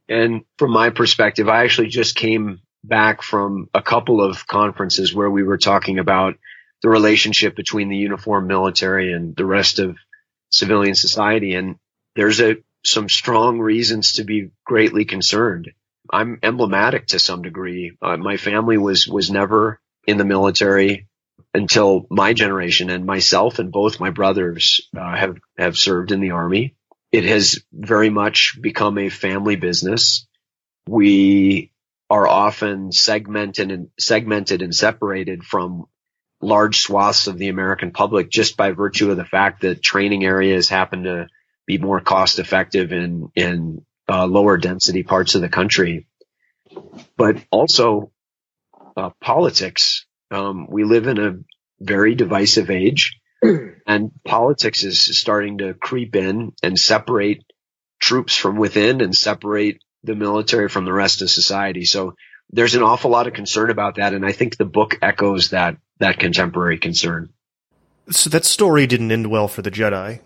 And 0.10 0.46
from 0.58 0.72
my 0.72 0.90
perspective, 0.90 1.48
I 1.48 1.64
actually 1.64 1.90
just 1.90 2.16
came 2.16 2.62
back 2.84 3.22
from 3.22 3.70
a 3.76 3.84
couple 3.84 4.20
of 4.20 4.48
conferences 4.48 5.14
where 5.14 5.30
we 5.30 5.44
were 5.44 5.60
talking 5.60 6.00
about 6.00 6.40
the 6.82 6.90
relationship 6.90 7.56
between 7.56 7.90
the 7.90 7.98
uniformed 7.98 8.48
military 8.48 9.14
and 9.14 9.36
the 9.36 9.46
rest 9.46 9.78
of 9.78 9.96
civilian 10.50 10.96
society. 10.96 11.54
And 11.54 11.76
there's 12.16 12.42
a, 12.42 12.56
some 12.84 13.10
strong 13.10 13.60
reasons 13.60 14.14
to 14.14 14.24
be 14.24 14.50
greatly 14.66 15.06
concerned. 15.06 15.70
I'm 16.12 16.40
emblematic 16.42 17.08
to 17.08 17.20
some 17.20 17.44
degree. 17.44 17.96
Uh, 18.02 18.18
my 18.18 18.38
family 18.38 18.78
was, 18.78 19.08
was 19.08 19.30
never 19.30 19.80
in 20.08 20.18
the 20.18 20.26
military 20.26 21.08
until 21.54 22.08
my 22.10 22.34
generation 22.34 22.90
and 22.90 23.06
myself 23.06 23.60
and 23.60 23.72
both 23.72 24.00
my 24.00 24.10
brothers 24.10 24.82
uh, 24.98 25.16
have, 25.16 25.38
have 25.58 25.78
served 25.78 26.12
in 26.12 26.22
the 26.22 26.32
army. 26.32 26.76
It 27.12 27.26
has 27.26 27.64
very 27.72 28.10
much 28.10 28.58
become 28.60 28.98
a 28.98 29.10
family 29.10 29.56
business. 29.56 30.28
We 30.88 31.72
are 32.10 32.28
often 32.28 32.92
segmented 32.92 33.72
and 33.72 33.90
segmented 34.00 34.62
and 34.62 34.74
separated 34.74 35.44
from 35.44 35.86
large 36.42 36.80
swaths 36.80 37.28
of 37.28 37.38
the 37.38 37.50
American 37.50 37.92
public 37.92 38.30
just 38.30 38.56
by 38.56 38.72
virtue 38.72 39.12
of 39.12 39.18
the 39.18 39.26
fact 39.26 39.62
that 39.62 39.82
training 39.82 40.24
areas 40.24 40.70
happen 40.70 41.04
to 41.04 41.28
be 41.66 41.78
more 41.78 42.00
cost 42.00 42.40
effective 42.40 42.94
in 42.94 43.30
in 43.36 43.86
uh, 44.08 44.26
lower 44.26 44.58
density 44.58 45.04
parts 45.04 45.36
of 45.36 45.42
the 45.42 45.50
country. 45.50 46.08
But 47.18 47.44
also 47.52 48.12
uh, 48.98 49.12
politics. 49.22 50.06
Um, 50.32 50.68
we 50.70 50.84
live 50.84 51.08
in 51.08 51.20
a 51.20 51.38
very 51.80 52.16
divisive 52.16 52.70
age, 52.70 53.20
and 53.88 54.12
politics 54.26 54.84
is 54.84 55.18
starting 55.20 55.60
to 55.60 55.74
creep 55.74 56.16
in 56.16 56.54
and 56.64 56.78
separate 56.78 57.44
troops 58.00 58.36
from 58.36 58.58
within 58.58 59.02
and 59.02 59.16
separate 59.16 59.82
the 60.04 60.16
military 60.16 60.70
from 60.70 60.86
the 60.86 60.94
rest 60.94 61.22
of 61.22 61.30
society. 61.30 61.86
So 61.86 62.16
there's 62.52 62.76
an 62.76 62.84
awful 62.84 63.12
lot 63.12 63.28
of 63.28 63.34
concern 63.34 63.70
about 63.70 63.96
that. 63.96 64.14
And 64.14 64.26
I 64.26 64.32
think 64.32 64.58
the 64.58 64.66
book 64.66 64.98
echoes 65.02 65.50
that, 65.50 65.78
that 66.00 66.20
contemporary 66.20 66.78
concern. 66.78 67.30
So 68.10 68.30
that 68.30 68.46
story 68.46 68.88
didn't 68.88 69.12
end 69.12 69.28
well 69.28 69.48
for 69.48 69.62
the 69.62 69.72
Jedi. 69.72 70.22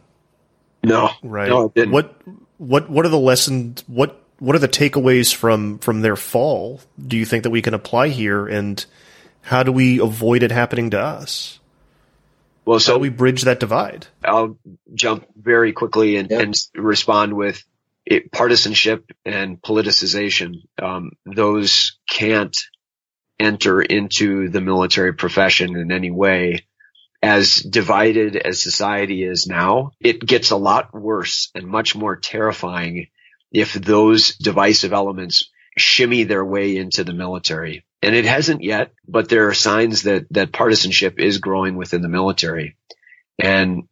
No, 0.83 1.09
right. 1.23 1.49
No, 1.49 1.71
What, 1.75 2.21
what, 2.57 2.89
what 2.89 3.05
are 3.05 3.09
the 3.09 3.19
lessons? 3.19 3.83
What, 3.87 4.20
what 4.41 4.55
are 4.55 4.59
the 4.59 4.67
takeaways 4.67 5.33
from 5.33 5.77
from 5.77 6.01
their 6.01 6.15
fall? 6.15 6.81
Do 6.99 7.15
you 7.15 7.25
think 7.25 7.43
that 7.43 7.51
we 7.51 7.61
can 7.61 7.75
apply 7.75 8.07
here, 8.07 8.47
and 8.47 8.83
how 9.41 9.61
do 9.61 9.71
we 9.71 9.99
avoid 9.99 10.41
it 10.41 10.51
happening 10.51 10.89
to 10.89 10.99
us? 10.99 11.59
Well, 12.65 12.79
so 12.79 12.93
how 12.93 12.97
do 12.97 13.01
we 13.03 13.09
bridge 13.09 13.43
that 13.43 13.59
divide? 13.59 14.07
I'll 14.25 14.57
jump 14.95 15.27
very 15.35 15.73
quickly 15.73 16.15
and, 16.15 16.31
yep. 16.31 16.41
and 16.41 16.55
respond 16.73 17.33
with 17.33 17.63
it, 18.03 18.31
partisanship 18.31 19.11
and 19.25 19.61
politicization. 19.61 20.63
Um, 20.81 21.11
those 21.23 21.99
can't 22.09 22.57
enter 23.39 23.79
into 23.79 24.49
the 24.49 24.61
military 24.61 25.13
profession 25.13 25.75
in 25.75 25.91
any 25.91 26.09
way. 26.09 26.65
As 27.21 27.57
divided 27.57 28.35
as 28.35 28.63
society 28.63 29.23
is 29.23 29.45
now, 29.45 29.91
it 29.99 30.19
gets 30.25 30.49
a 30.49 30.57
lot 30.57 30.95
worse 30.99 31.51
and 31.53 31.67
much 31.67 31.95
more 31.95 32.15
terrifying 32.15 33.07
if 33.51 33.73
those 33.73 34.35
divisive 34.35 34.93
elements 34.93 35.49
shimmy 35.77 36.23
their 36.23 36.43
way 36.43 36.77
into 36.77 37.03
the 37.03 37.13
military. 37.13 37.85
And 38.01 38.15
it 38.15 38.25
hasn't 38.25 38.63
yet, 38.63 38.93
but 39.07 39.29
there 39.29 39.47
are 39.47 39.53
signs 39.53 40.03
that, 40.03 40.25
that 40.31 40.51
partisanship 40.51 41.19
is 41.19 41.37
growing 41.37 41.75
within 41.75 42.01
the 42.01 42.09
military. 42.09 42.75
And 43.37 43.83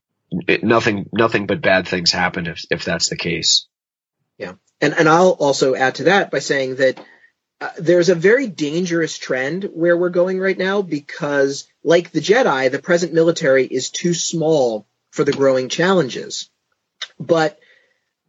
it, 0.48 0.64
nothing, 0.64 1.10
nothing 1.14 1.46
but 1.46 1.62
bad 1.62 1.88
things 1.88 2.12
happen 2.12 2.48
if, 2.48 2.66
if 2.72 2.86
that's 2.86 3.10
the 3.10 3.18
case. 3.18 3.68
Yeah. 4.38 4.54
And, 4.82 4.94
and 4.94 5.08
I'll 5.08 5.32
also 5.32 5.76
add 5.76 5.96
to 5.96 6.04
that 6.06 6.32
by 6.32 6.40
saying 6.40 6.76
that 6.78 7.00
uh, 7.62 7.70
there's 7.78 8.10
a 8.10 8.16
very 8.16 8.48
dangerous 8.48 9.18
trend 9.18 9.66
where 9.74 9.98
we're 9.98 10.10
going 10.10 10.40
right 10.40 10.58
now 10.58 10.82
because 10.82 11.68
like 11.84 12.12
the 12.12 12.22
Jedi, 12.22 12.72
the 12.72 12.80
present 12.80 13.14
military 13.14 13.66
is 13.66 13.90
too 13.90 14.14
small 14.14 14.88
for 15.12 15.24
the 15.24 15.34
growing 15.34 15.70
challenges. 15.70 16.50
But 17.20 17.60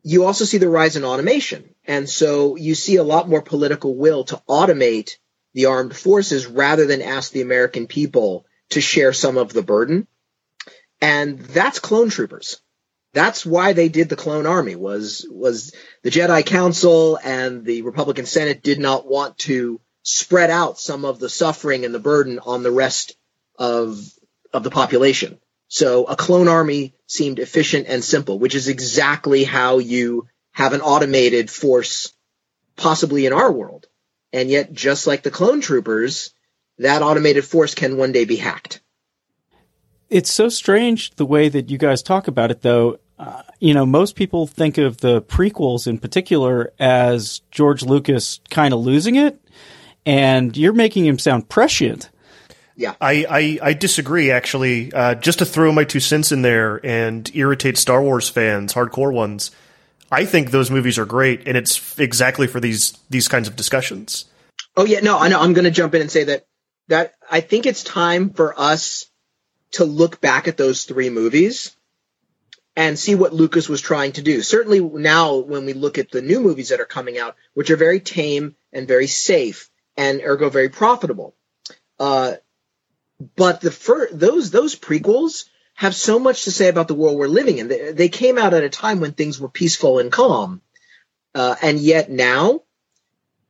you 0.03 0.25
also 0.25 0.45
see 0.45 0.59
the 0.59 0.69
rise 0.69 0.97
in 0.97 1.05
automation. 1.05 1.75
And 1.85 2.09
so 2.09 2.57
you 2.57 2.75
see 2.75 2.97
a 2.97 3.05
lot 3.05 3.29
more 3.29 3.43
political 3.43 3.97
will 3.97 4.25
to 4.25 4.43
automate 4.49 5.17
the 5.55 5.67
armed 5.67 5.97
forces 5.97 6.47
rather 6.47 6.87
than 6.87 7.03
ask 7.03 7.33
the 7.33 7.43
American 7.43 7.87
people 7.87 8.47
to 8.71 8.81
share 8.81 9.13
some 9.13 9.37
of 9.37 9.53
the 9.53 9.63
burden. 9.63 10.07
And 11.01 11.39
that's 11.39 11.79
clone 11.79 12.11
troopers. 12.11 12.61
That's 13.13 13.45
why 13.45 13.73
they 13.73 13.89
did 13.89 14.09
the 14.09 14.17
clone 14.17 14.47
army 14.47 14.77
was, 14.77 15.27
was 15.29 15.75
the 16.03 16.11
Jedi 16.11 16.47
Council 16.47 17.19
and 17.23 17.65
the 17.65 17.83
Republican 17.83 18.27
Senate 18.27 18.63
did 18.63 18.79
not 18.79 19.07
want 19.07 19.39
to 19.39 19.81
spread 20.03 20.51
out 20.51 20.79
some 20.79 21.05
of 21.05 21.19
the 21.19 21.29
suffering 21.29 21.85
and 21.85 21.93
the 21.93 21.99
burden 21.99 22.39
on 22.39 22.63
the 22.63 22.71
rest 22.71 23.17
of, 23.59 24.01
of 24.53 24.63
the 24.63 24.71
population. 24.71 25.39
So 25.67 26.05
a 26.05 26.15
clone 26.15 26.47
army 26.47 26.95
seemed 27.11 27.41
efficient 27.41 27.89
and 27.89 28.05
simple, 28.05 28.39
which 28.39 28.55
is 28.55 28.69
exactly 28.69 29.43
how 29.43 29.79
you 29.79 30.29
have 30.53 30.73
an 30.75 30.81
automated 30.81 31.51
force 31.51 32.13
possibly 32.77 33.27
in 33.27 33.33
our 33.33 33.51
world. 33.51 33.89
And 34.33 34.49
yet, 34.49 34.73
just 34.73 35.09
like 35.09 35.25
the 35.25 35.31
clone 35.31 35.61
troopers, 35.61 36.33
that 36.79 37.03
automated 37.03 37.45
force 37.45 37.75
can 37.75 37.97
one 37.97 38.13
day 38.13 38.27
be 38.27 38.37
hacked. 38.37 38.81
It's 40.09 40.31
so 40.31 40.49
strange 40.49 41.11
the 41.17 41.27
way 41.27 41.49
that 41.49 41.69
you 41.69 41.79
guys 41.79 42.01
talk 42.01 42.29
about 42.29 42.53
it, 42.53 42.63
though. 42.63 43.01
Uh, 43.19 43.43
you 43.59 43.75
know, 43.75 43.85
most 43.85 44.15
people 44.15 44.47
think 44.47 44.79
of 44.79 44.99
the 44.99 45.21
prequels 45.21 45.89
in 45.89 45.99
particular 45.99 46.73
as 46.79 47.43
George 47.51 47.83
Lucas 47.83 48.41
kind 48.51 48.73
of 48.73 48.81
losing 48.81 49.17
it, 49.17 49.41
and 50.07 50.57
you're 50.57 50.73
making 50.73 51.07
him 51.07 51.19
sound 51.19 51.49
prescient. 51.49 52.09
Yeah, 52.81 52.95
I 52.99 53.27
I, 53.29 53.59
I 53.63 53.73
disagree. 53.75 54.31
Actually, 54.31 54.91
uh, 54.95 55.15
just 55.15 55.41
to 55.41 55.45
throw 55.45 55.71
my 55.71 55.85
two 55.85 56.01
cents 56.01 56.33
in 56.33 56.41
there 56.41 56.81
and 56.83 57.31
irritate 57.37 57.77
Star 57.77 58.03
Wars 58.03 58.31
fans, 58.31 58.73
hardcore 58.73 59.13
ones. 59.13 59.51
I 60.11 60.25
think 60.25 60.51
those 60.51 60.71
movies 60.71 60.99
are 60.99 61.05
great, 61.05 61.47
and 61.47 61.59
it's 61.59 61.99
exactly 61.99 62.47
for 62.47 62.59
these 62.59 62.93
these 63.11 63.29
kinds 63.29 63.49
of 63.49 63.55
discussions. 63.55 64.25
Oh 64.79 64.87
yeah, 64.87 65.01
no, 65.01 65.19
I 65.19 65.29
know. 65.29 65.39
I'm 65.39 65.53
going 65.53 65.67
to 65.67 65.71
jump 65.71 65.95
in 65.95 66.01
and 66.01 66.11
say 66.11 66.25
that 66.25 66.47
that 66.89 67.17
I 67.31 67.43
think 67.43 67.67
it's 67.67 67.85
time 67.85 68.31
for 68.31 68.59
us 68.59 69.11
to 69.73 69.85
look 69.85 70.23
back 70.23 70.49
at 70.49 70.57
those 70.57 70.85
three 70.85 71.11
movies 71.11 71.77
and 72.77 72.99
see 72.99 73.15
what 73.15 73.35
Lucas 73.35 73.69
was 73.69 73.83
trying 73.83 74.13
to 74.13 74.23
do. 74.23 74.41
Certainly 74.41 74.81
now, 74.81 75.37
when 75.37 75.67
we 75.67 75.75
look 75.75 75.99
at 75.99 76.11
the 76.11 76.23
new 76.23 76.41
movies 76.41 76.71
that 76.71 76.81
are 76.81 76.87
coming 76.87 77.19
out, 77.19 77.37
which 77.53 77.71
are 77.71 77.77
very 77.77 78.01
tame 78.01 78.57
and 78.73 78.89
very 78.89 79.07
safe 79.07 79.69
and 79.99 80.23
ergo 80.23 80.49
very 80.49 80.71
profitable, 80.71 81.35
uh, 81.99 82.37
but 83.41 83.63
the 83.63 83.71
fir- 83.71 84.11
those 84.13 84.51
those 84.51 84.77
prequels 84.77 85.47
have 85.75 85.95
so 85.95 86.19
much 86.19 86.45
to 86.45 86.51
say 86.51 86.69
about 86.69 86.89
the 86.89 86.95
world 86.95 87.17
we're 87.17 87.27
living 87.27 87.57
in. 87.57 87.69
They, 87.69 87.93
they 87.93 88.09
came 88.11 88.37
out 88.37 88.53
at 88.53 88.65
a 88.65 88.69
time 88.69 89.01
when 89.01 89.13
things 89.13 89.41
were 89.41 89.49
peaceful 89.49 89.99
and 89.99 90.13
calm, 90.13 90.61
uh, 91.35 91.57
and 91.63 91.79
yet 91.79 92.11
now, 92.11 92.65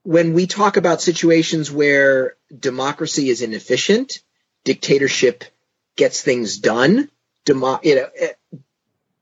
when 0.04 0.32
we 0.32 0.46
talk 0.46 0.76
about 0.76 1.02
situations 1.02 1.72
where 1.72 2.36
democracy 2.56 3.30
is 3.30 3.42
inefficient, 3.42 4.20
dictatorship 4.64 5.42
gets 5.96 6.22
things 6.22 6.58
done, 6.58 7.10
demo- 7.44 7.80
you 7.82 7.96
know, 7.96 8.08
eh, 8.16 8.34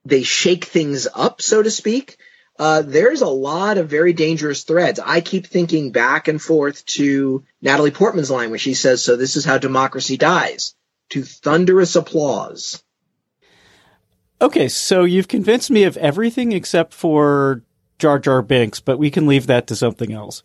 they 0.04 0.22
shake 0.22 0.66
things 0.66 1.08
up, 1.14 1.40
so 1.40 1.62
to 1.62 1.70
speak. 1.70 2.18
Uh, 2.58 2.82
there's 2.82 3.20
a 3.20 3.28
lot 3.28 3.78
of 3.78 3.88
very 3.88 4.12
dangerous 4.12 4.64
threads. 4.64 4.98
I 4.98 5.20
keep 5.20 5.46
thinking 5.46 5.92
back 5.92 6.26
and 6.26 6.42
forth 6.42 6.84
to 6.86 7.44
Natalie 7.62 7.92
Portman's 7.92 8.30
line 8.30 8.50
where 8.50 8.58
she 8.58 8.74
says, 8.74 9.02
"So 9.02 9.16
this 9.16 9.36
is 9.36 9.44
how 9.44 9.58
democracy 9.58 10.16
dies." 10.16 10.74
To 11.10 11.22
thunderous 11.22 11.96
applause. 11.96 12.82
Okay, 14.40 14.68
so 14.68 15.04
you've 15.04 15.28
convinced 15.28 15.70
me 15.70 15.84
of 15.84 15.96
everything 15.96 16.52
except 16.52 16.92
for 16.92 17.62
Jar 17.98 18.18
Jar 18.18 18.42
Binks, 18.42 18.80
but 18.80 18.98
we 18.98 19.10
can 19.10 19.26
leave 19.26 19.46
that 19.46 19.66
to 19.68 19.76
something 19.76 20.12
else. 20.12 20.42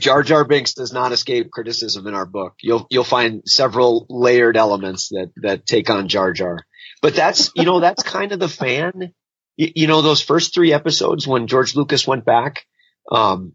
Jar 0.00 0.22
Jar 0.22 0.44
Binks 0.44 0.74
does 0.74 0.92
not 0.92 1.12
escape 1.12 1.50
criticism 1.50 2.06
in 2.06 2.14
our 2.14 2.26
book. 2.26 2.54
You'll 2.60 2.86
you'll 2.90 3.04
find 3.04 3.42
several 3.46 4.06
layered 4.08 4.56
elements 4.56 5.10
that 5.10 5.30
that 5.36 5.66
take 5.66 5.88
on 5.88 6.08
Jar 6.08 6.32
Jar. 6.32 6.58
But 7.00 7.14
that's 7.14 7.50
you 7.54 7.64
know 7.64 7.80
that's 7.80 8.02
kind 8.02 8.32
of 8.32 8.40
the 8.40 8.48
fan 8.48 9.12
you, 9.56 9.72
you 9.74 9.86
know, 9.86 10.02
those 10.02 10.20
first 10.20 10.54
three 10.54 10.72
episodes 10.72 11.26
when 11.26 11.46
George 11.46 11.74
Lucas 11.74 12.06
went 12.06 12.24
back, 12.24 12.66
um, 13.10 13.54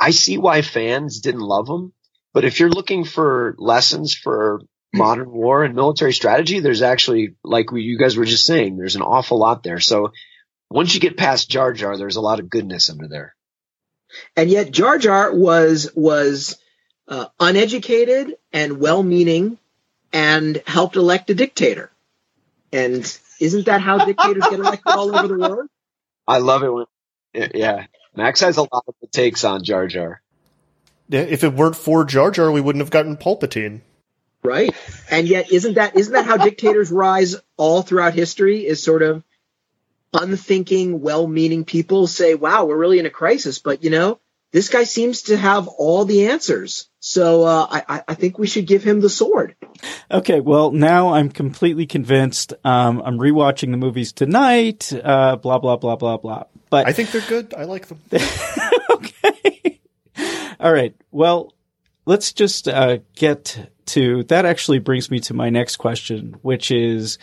I 0.00 0.10
see 0.10 0.38
why 0.38 0.62
fans 0.62 1.20
didn't 1.20 1.40
love 1.40 1.68
him. 1.68 1.92
But 2.34 2.44
if 2.44 2.60
you're 2.60 2.70
looking 2.70 3.04
for 3.04 3.54
lessons 3.58 4.14
for 4.14 4.60
modern 4.92 5.30
war 5.30 5.64
and 5.64 5.74
military 5.74 6.12
strategy, 6.12 6.60
there's 6.60 6.82
actually, 6.82 7.34
like 7.42 7.72
we, 7.72 7.82
you 7.82 7.98
guys 7.98 8.16
were 8.16 8.24
just 8.24 8.46
saying, 8.46 8.76
there's 8.76 8.96
an 8.96 9.02
awful 9.02 9.38
lot 9.38 9.62
there. 9.62 9.80
So 9.80 10.12
once 10.70 10.94
you 10.94 11.00
get 11.00 11.16
past 11.16 11.50
Jar 11.50 11.72
Jar, 11.72 11.96
there's 11.96 12.16
a 12.16 12.20
lot 12.20 12.40
of 12.40 12.50
goodness 12.50 12.90
under 12.90 13.08
there. 13.08 13.34
And 14.36 14.48
yet 14.48 14.70
Jar 14.70 14.98
Jar 14.98 15.34
was, 15.34 15.90
was, 15.94 16.58
uh, 17.08 17.26
uneducated 17.40 18.36
and 18.52 18.78
well-meaning 18.78 19.58
and 20.12 20.62
helped 20.66 20.96
elect 20.96 21.30
a 21.30 21.34
dictator. 21.34 21.90
And 22.72 23.04
isn't 23.40 23.66
that 23.66 23.80
how 23.80 24.04
dictators 24.04 24.44
get 24.50 24.60
elected 24.60 24.86
all 24.86 25.14
over 25.16 25.28
the 25.28 25.38
world? 25.48 25.68
I 26.26 26.38
love 26.38 26.62
it 26.62 26.72
when, 26.72 26.86
yeah. 27.54 27.86
Max 28.14 28.40
has 28.40 28.56
a 28.56 28.62
lot 28.62 28.84
of 28.86 28.94
the 29.00 29.06
takes 29.06 29.44
on 29.44 29.62
Jar 29.62 29.86
Jar. 29.86 30.20
Yeah, 31.08 31.20
if 31.20 31.44
it 31.44 31.54
weren't 31.54 31.76
for 31.76 32.04
Jar 32.04 32.30
Jar, 32.30 32.50
we 32.50 32.60
wouldn't 32.60 32.82
have 32.82 32.90
gotten 32.90 33.16
Palpatine. 33.16 33.80
Right. 34.42 34.74
And 35.10 35.26
yet, 35.26 35.52
isn't 35.52 35.74
that 35.74 35.96
isn't 35.96 36.12
that 36.12 36.26
how 36.26 36.36
dictators 36.36 36.90
rise 36.90 37.36
all 37.56 37.82
throughout 37.82 38.14
history? 38.14 38.66
Is 38.66 38.82
sort 38.82 39.02
of 39.02 39.24
unthinking, 40.12 41.00
well-meaning 41.00 41.64
people 41.64 42.06
say, 42.06 42.34
"Wow, 42.34 42.66
we're 42.66 42.76
really 42.76 42.98
in 42.98 43.06
a 43.06 43.10
crisis," 43.10 43.58
but 43.58 43.82
you 43.82 43.90
know, 43.90 44.20
this 44.52 44.68
guy 44.68 44.84
seems 44.84 45.22
to 45.22 45.36
have 45.36 45.66
all 45.68 46.04
the 46.04 46.28
answers. 46.28 46.87
So 47.08 47.44
uh, 47.44 47.66
I, 47.70 48.02
I, 48.06 48.14
think 48.14 48.38
we 48.38 48.46
should 48.46 48.66
give 48.66 48.84
him 48.84 49.00
the 49.00 49.08
sword. 49.08 49.56
Okay, 50.10 50.40
well 50.40 50.72
now 50.72 51.14
I'm 51.14 51.30
completely 51.30 51.86
convinced. 51.86 52.52
Um, 52.64 53.00
I'm 53.02 53.16
rewatching 53.16 53.70
the 53.70 53.78
movies 53.78 54.12
tonight. 54.12 54.92
Uh, 54.92 55.36
blah 55.36 55.58
blah 55.58 55.76
blah 55.76 55.96
blah 55.96 56.18
blah. 56.18 56.44
But 56.68 56.86
I 56.86 56.92
think 56.92 57.10
they're 57.10 57.22
good. 57.22 57.54
I 57.54 57.64
like 57.64 57.86
them. 57.86 57.98
okay. 58.90 59.80
All 60.60 60.70
right. 60.70 60.94
Well, 61.10 61.54
let's 62.04 62.34
just 62.34 62.68
uh, 62.68 62.98
get 63.16 63.72
to 63.86 64.24
that. 64.24 64.44
Actually, 64.44 64.78
brings 64.78 65.10
me 65.10 65.18
to 65.20 65.32
my 65.32 65.48
next 65.48 65.76
question, 65.76 66.36
which 66.42 66.70
is: 66.70 67.16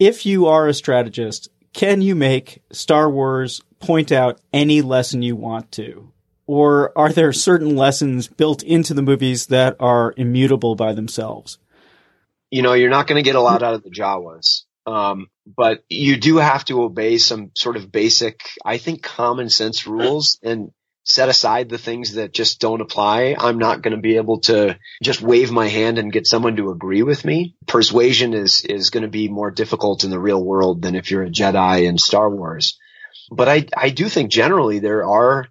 If 0.00 0.26
you 0.26 0.46
are 0.46 0.66
a 0.66 0.74
strategist, 0.74 1.50
can 1.72 2.02
you 2.02 2.16
make 2.16 2.64
Star 2.72 3.08
Wars 3.08 3.60
point 3.78 4.10
out 4.10 4.40
any 4.52 4.82
lesson 4.82 5.22
you 5.22 5.36
want 5.36 5.70
to? 5.72 6.10
Or 6.50 6.90
are 6.98 7.12
there 7.12 7.32
certain 7.32 7.76
lessons 7.76 8.26
built 8.26 8.64
into 8.64 8.92
the 8.92 9.02
movies 9.02 9.46
that 9.46 9.76
are 9.78 10.12
immutable 10.16 10.74
by 10.74 10.94
themselves? 10.94 11.60
You 12.50 12.62
know, 12.62 12.72
you're 12.72 12.90
not 12.90 13.06
going 13.06 13.22
to 13.22 13.24
get 13.24 13.36
a 13.36 13.40
lot 13.40 13.62
out 13.62 13.74
of 13.74 13.84
the 13.84 13.90
Jawas. 13.90 14.64
Um, 14.84 15.28
but 15.46 15.84
you 15.88 16.16
do 16.16 16.38
have 16.38 16.64
to 16.64 16.82
obey 16.82 17.18
some 17.18 17.52
sort 17.56 17.76
of 17.76 17.92
basic, 17.92 18.40
I 18.64 18.78
think, 18.78 19.00
common 19.00 19.48
sense 19.48 19.86
rules 19.86 20.40
and 20.42 20.72
set 21.04 21.28
aside 21.28 21.68
the 21.68 21.78
things 21.78 22.14
that 22.14 22.34
just 22.34 22.60
don't 22.60 22.80
apply. 22.80 23.36
I'm 23.38 23.58
not 23.58 23.80
going 23.80 23.94
to 23.94 24.02
be 24.02 24.16
able 24.16 24.40
to 24.40 24.76
just 25.04 25.22
wave 25.22 25.52
my 25.52 25.68
hand 25.68 25.98
and 25.98 26.12
get 26.12 26.26
someone 26.26 26.56
to 26.56 26.72
agree 26.72 27.04
with 27.04 27.24
me. 27.24 27.54
Persuasion 27.68 28.34
is, 28.34 28.62
is 28.62 28.90
going 28.90 29.04
to 29.04 29.08
be 29.08 29.28
more 29.28 29.52
difficult 29.52 30.02
in 30.02 30.10
the 30.10 30.18
real 30.18 30.42
world 30.42 30.82
than 30.82 30.96
if 30.96 31.12
you're 31.12 31.22
a 31.22 31.30
Jedi 31.30 31.86
in 31.86 31.96
Star 31.96 32.28
Wars. 32.28 32.76
But 33.30 33.48
I, 33.48 33.66
I 33.76 33.90
do 33.90 34.08
think 34.08 34.32
generally 34.32 34.80
there 34.80 35.04
are 35.04 35.46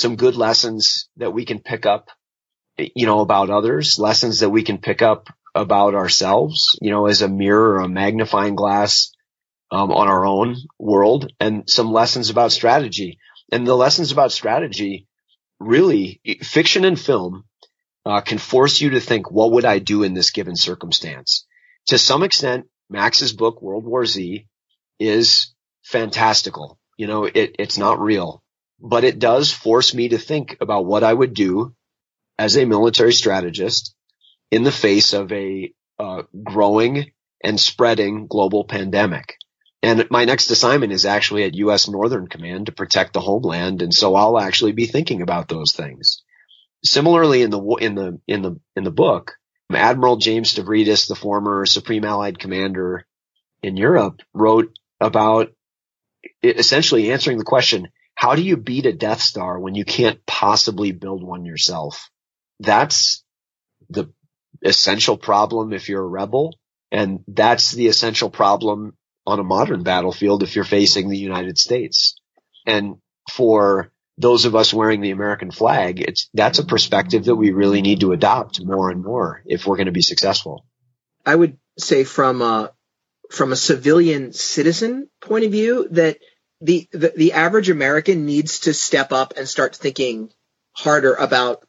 some 0.00 0.16
good 0.16 0.36
lessons 0.36 1.08
that 1.16 1.32
we 1.32 1.44
can 1.44 1.60
pick 1.60 1.86
up, 1.86 2.08
you 2.76 3.06
know, 3.06 3.20
about 3.20 3.50
others, 3.50 3.98
lessons 3.98 4.40
that 4.40 4.50
we 4.50 4.62
can 4.62 4.78
pick 4.78 5.02
up 5.02 5.28
about 5.54 5.94
ourselves, 5.94 6.78
you 6.80 6.90
know, 6.90 7.06
as 7.06 7.22
a 7.22 7.28
mirror 7.28 7.74
or 7.74 7.80
a 7.80 7.88
magnifying 7.88 8.54
glass 8.54 9.12
um, 9.70 9.90
on 9.92 10.08
our 10.08 10.24
own 10.24 10.56
world, 10.78 11.32
and 11.38 11.68
some 11.68 11.92
lessons 11.92 12.30
about 12.30 12.52
strategy. 12.52 13.18
And 13.52 13.66
the 13.66 13.74
lessons 13.74 14.12
about 14.12 14.32
strategy, 14.32 15.06
really, 15.58 16.20
fiction 16.42 16.84
and 16.84 16.98
film 16.98 17.44
uh, 18.06 18.20
can 18.20 18.38
force 18.38 18.80
you 18.80 18.90
to 18.90 19.00
think, 19.00 19.30
what 19.30 19.52
would 19.52 19.64
I 19.64 19.78
do 19.78 20.02
in 20.02 20.14
this 20.14 20.30
given 20.30 20.56
circumstance? 20.56 21.46
To 21.88 21.98
some 21.98 22.22
extent, 22.22 22.66
Max's 22.88 23.32
book, 23.32 23.60
World 23.60 23.84
War 23.84 24.06
Z, 24.06 24.46
is 24.98 25.54
fantastical. 25.82 26.78
You 26.96 27.06
know, 27.06 27.24
it, 27.24 27.56
it's 27.58 27.78
not 27.78 28.00
real, 28.00 28.42
but 28.80 29.04
it 29.04 29.18
does 29.18 29.52
force 29.52 29.94
me 29.94 30.08
to 30.08 30.18
think 30.18 30.56
about 30.60 30.86
what 30.86 31.04
I 31.04 31.12
would 31.12 31.34
do 31.34 31.74
as 32.38 32.56
a 32.56 32.64
military 32.64 33.12
strategist 33.12 33.94
in 34.50 34.64
the 34.64 34.72
face 34.72 35.12
of 35.12 35.30
a 35.32 35.72
uh, 35.98 36.22
growing 36.42 37.12
and 37.42 37.60
spreading 37.60 38.26
global 38.26 38.64
pandemic. 38.64 39.36
And 39.82 40.06
my 40.10 40.24
next 40.24 40.50
assignment 40.50 40.92
is 40.92 41.06
actually 41.06 41.44
at 41.44 41.54
U.S. 41.54 41.88
Northern 41.88 42.26
Command 42.26 42.66
to 42.66 42.72
protect 42.72 43.12
the 43.12 43.20
homeland. 43.20 43.82
And 43.82 43.94
so 43.94 44.14
I'll 44.14 44.38
actually 44.38 44.72
be 44.72 44.86
thinking 44.86 45.22
about 45.22 45.48
those 45.48 45.72
things. 45.72 46.22
Similarly, 46.84 47.42
in 47.42 47.50
the, 47.50 47.62
in 47.80 47.94
the, 47.94 48.20
in 48.26 48.42
the, 48.42 48.60
in 48.76 48.84
the 48.84 48.90
book, 48.90 49.32
Admiral 49.72 50.16
James 50.16 50.54
Stavridis, 50.54 51.08
the 51.08 51.14
former 51.14 51.64
Supreme 51.64 52.04
Allied 52.04 52.38
Commander 52.38 53.06
in 53.62 53.76
Europe, 53.76 54.20
wrote 54.34 54.72
about 55.00 55.52
essentially 56.42 57.12
answering 57.12 57.38
the 57.38 57.44
question, 57.44 57.88
how 58.20 58.34
do 58.34 58.42
you 58.42 58.58
beat 58.58 58.84
a 58.84 58.92
Death 58.92 59.22
Star 59.22 59.58
when 59.58 59.74
you 59.74 59.86
can't 59.86 60.26
possibly 60.26 60.92
build 60.92 61.24
one 61.24 61.46
yourself? 61.46 62.10
That's 62.58 63.24
the 63.88 64.12
essential 64.62 65.16
problem 65.16 65.72
if 65.72 65.88
you're 65.88 66.04
a 66.04 66.06
rebel. 66.06 66.54
And 66.92 67.20
that's 67.26 67.72
the 67.72 67.86
essential 67.86 68.28
problem 68.28 68.94
on 69.26 69.38
a 69.38 69.42
modern 69.42 69.84
battlefield 69.84 70.42
if 70.42 70.54
you're 70.54 70.66
facing 70.66 71.08
the 71.08 71.16
United 71.16 71.56
States. 71.56 72.20
And 72.66 72.96
for 73.30 73.90
those 74.18 74.44
of 74.44 74.54
us 74.54 74.74
wearing 74.74 75.00
the 75.00 75.12
American 75.12 75.50
flag, 75.50 76.02
it's, 76.02 76.28
that's 76.34 76.58
a 76.58 76.66
perspective 76.66 77.24
that 77.24 77.36
we 77.36 77.52
really 77.52 77.80
need 77.80 78.00
to 78.00 78.12
adopt 78.12 78.62
more 78.62 78.90
and 78.90 79.02
more 79.02 79.42
if 79.46 79.66
we're 79.66 79.76
going 79.76 79.86
to 79.86 79.92
be 79.92 80.02
successful. 80.02 80.66
I 81.24 81.34
would 81.34 81.56
say 81.78 82.04
from 82.04 82.42
a, 82.42 82.70
from 83.30 83.52
a 83.52 83.56
civilian 83.56 84.34
citizen 84.34 85.08
point 85.22 85.46
of 85.46 85.52
view 85.52 85.88
that 85.92 86.18
the, 86.60 86.88
the, 86.92 87.12
the 87.16 87.32
average 87.32 87.70
American 87.70 88.26
needs 88.26 88.60
to 88.60 88.74
step 88.74 89.12
up 89.12 89.34
and 89.36 89.48
start 89.48 89.76
thinking 89.76 90.30
harder 90.72 91.14
about 91.14 91.66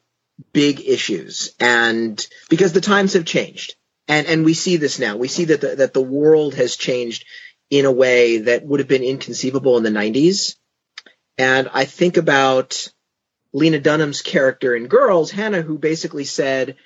big 0.52 0.80
issues 0.80 1.54
and 1.60 2.26
because 2.48 2.72
the 2.72 2.80
times 2.80 3.14
have 3.14 3.24
changed. 3.24 3.74
And 4.08 4.26
and 4.26 4.44
we 4.44 4.54
see 4.54 4.76
this 4.76 4.98
now. 4.98 5.16
We 5.16 5.28
see 5.28 5.44
that 5.46 5.60
the, 5.60 5.76
that 5.76 5.94
the 5.94 6.02
world 6.02 6.54
has 6.54 6.74
changed 6.74 7.24
in 7.70 7.84
a 7.84 7.92
way 7.92 8.38
that 8.38 8.64
would 8.64 8.80
have 8.80 8.88
been 8.88 9.04
inconceivable 9.04 9.78
in 9.78 9.82
the 9.82 9.90
90s 9.90 10.56
and 11.38 11.70
i 11.72 11.86
think 11.86 12.18
about 12.18 12.88
lena 13.54 13.78
dunham's 13.78 14.20
character 14.20 14.76
in 14.76 14.88
girls 14.88 15.30
hannah 15.30 15.62
who 15.62 15.78
basically 15.78 16.24
said 16.24 16.76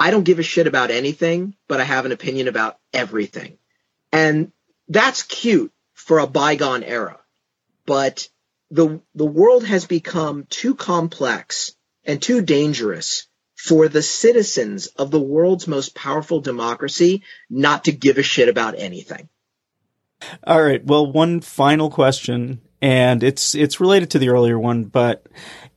i 0.00 0.10
don't 0.10 0.24
give 0.24 0.40
a 0.40 0.42
shit 0.42 0.66
about 0.66 0.90
anything 0.90 1.54
but 1.68 1.80
i 1.80 1.84
have 1.84 2.06
an 2.06 2.12
opinion 2.12 2.48
about 2.48 2.78
everything. 2.92 3.56
And 4.10 4.52
that's 4.88 5.22
cute 5.22 5.72
for 5.94 6.18
a 6.18 6.26
bygone 6.26 6.82
era 6.82 7.18
but 7.86 8.28
the 8.70 9.00
the 9.14 9.26
world 9.26 9.64
has 9.66 9.86
become 9.86 10.46
too 10.48 10.74
complex 10.74 11.72
and 12.04 12.20
too 12.20 12.42
dangerous 12.42 13.26
for 13.56 13.88
the 13.88 14.02
citizens 14.02 14.86
of 14.86 15.10
the 15.10 15.20
world's 15.20 15.68
most 15.68 15.94
powerful 15.94 16.40
democracy 16.40 17.22
not 17.48 17.84
to 17.84 17.92
give 17.92 18.18
a 18.18 18.22
shit 18.22 18.48
about 18.48 18.76
anything. 18.76 19.28
All 20.44 20.62
right. 20.62 20.84
Well, 20.84 21.10
one 21.10 21.40
final 21.40 21.90
question, 21.90 22.60
and 22.80 23.22
it's 23.22 23.54
it's 23.54 23.80
related 23.80 24.10
to 24.10 24.18
the 24.18 24.30
earlier 24.30 24.58
one, 24.58 24.84
but 24.84 25.26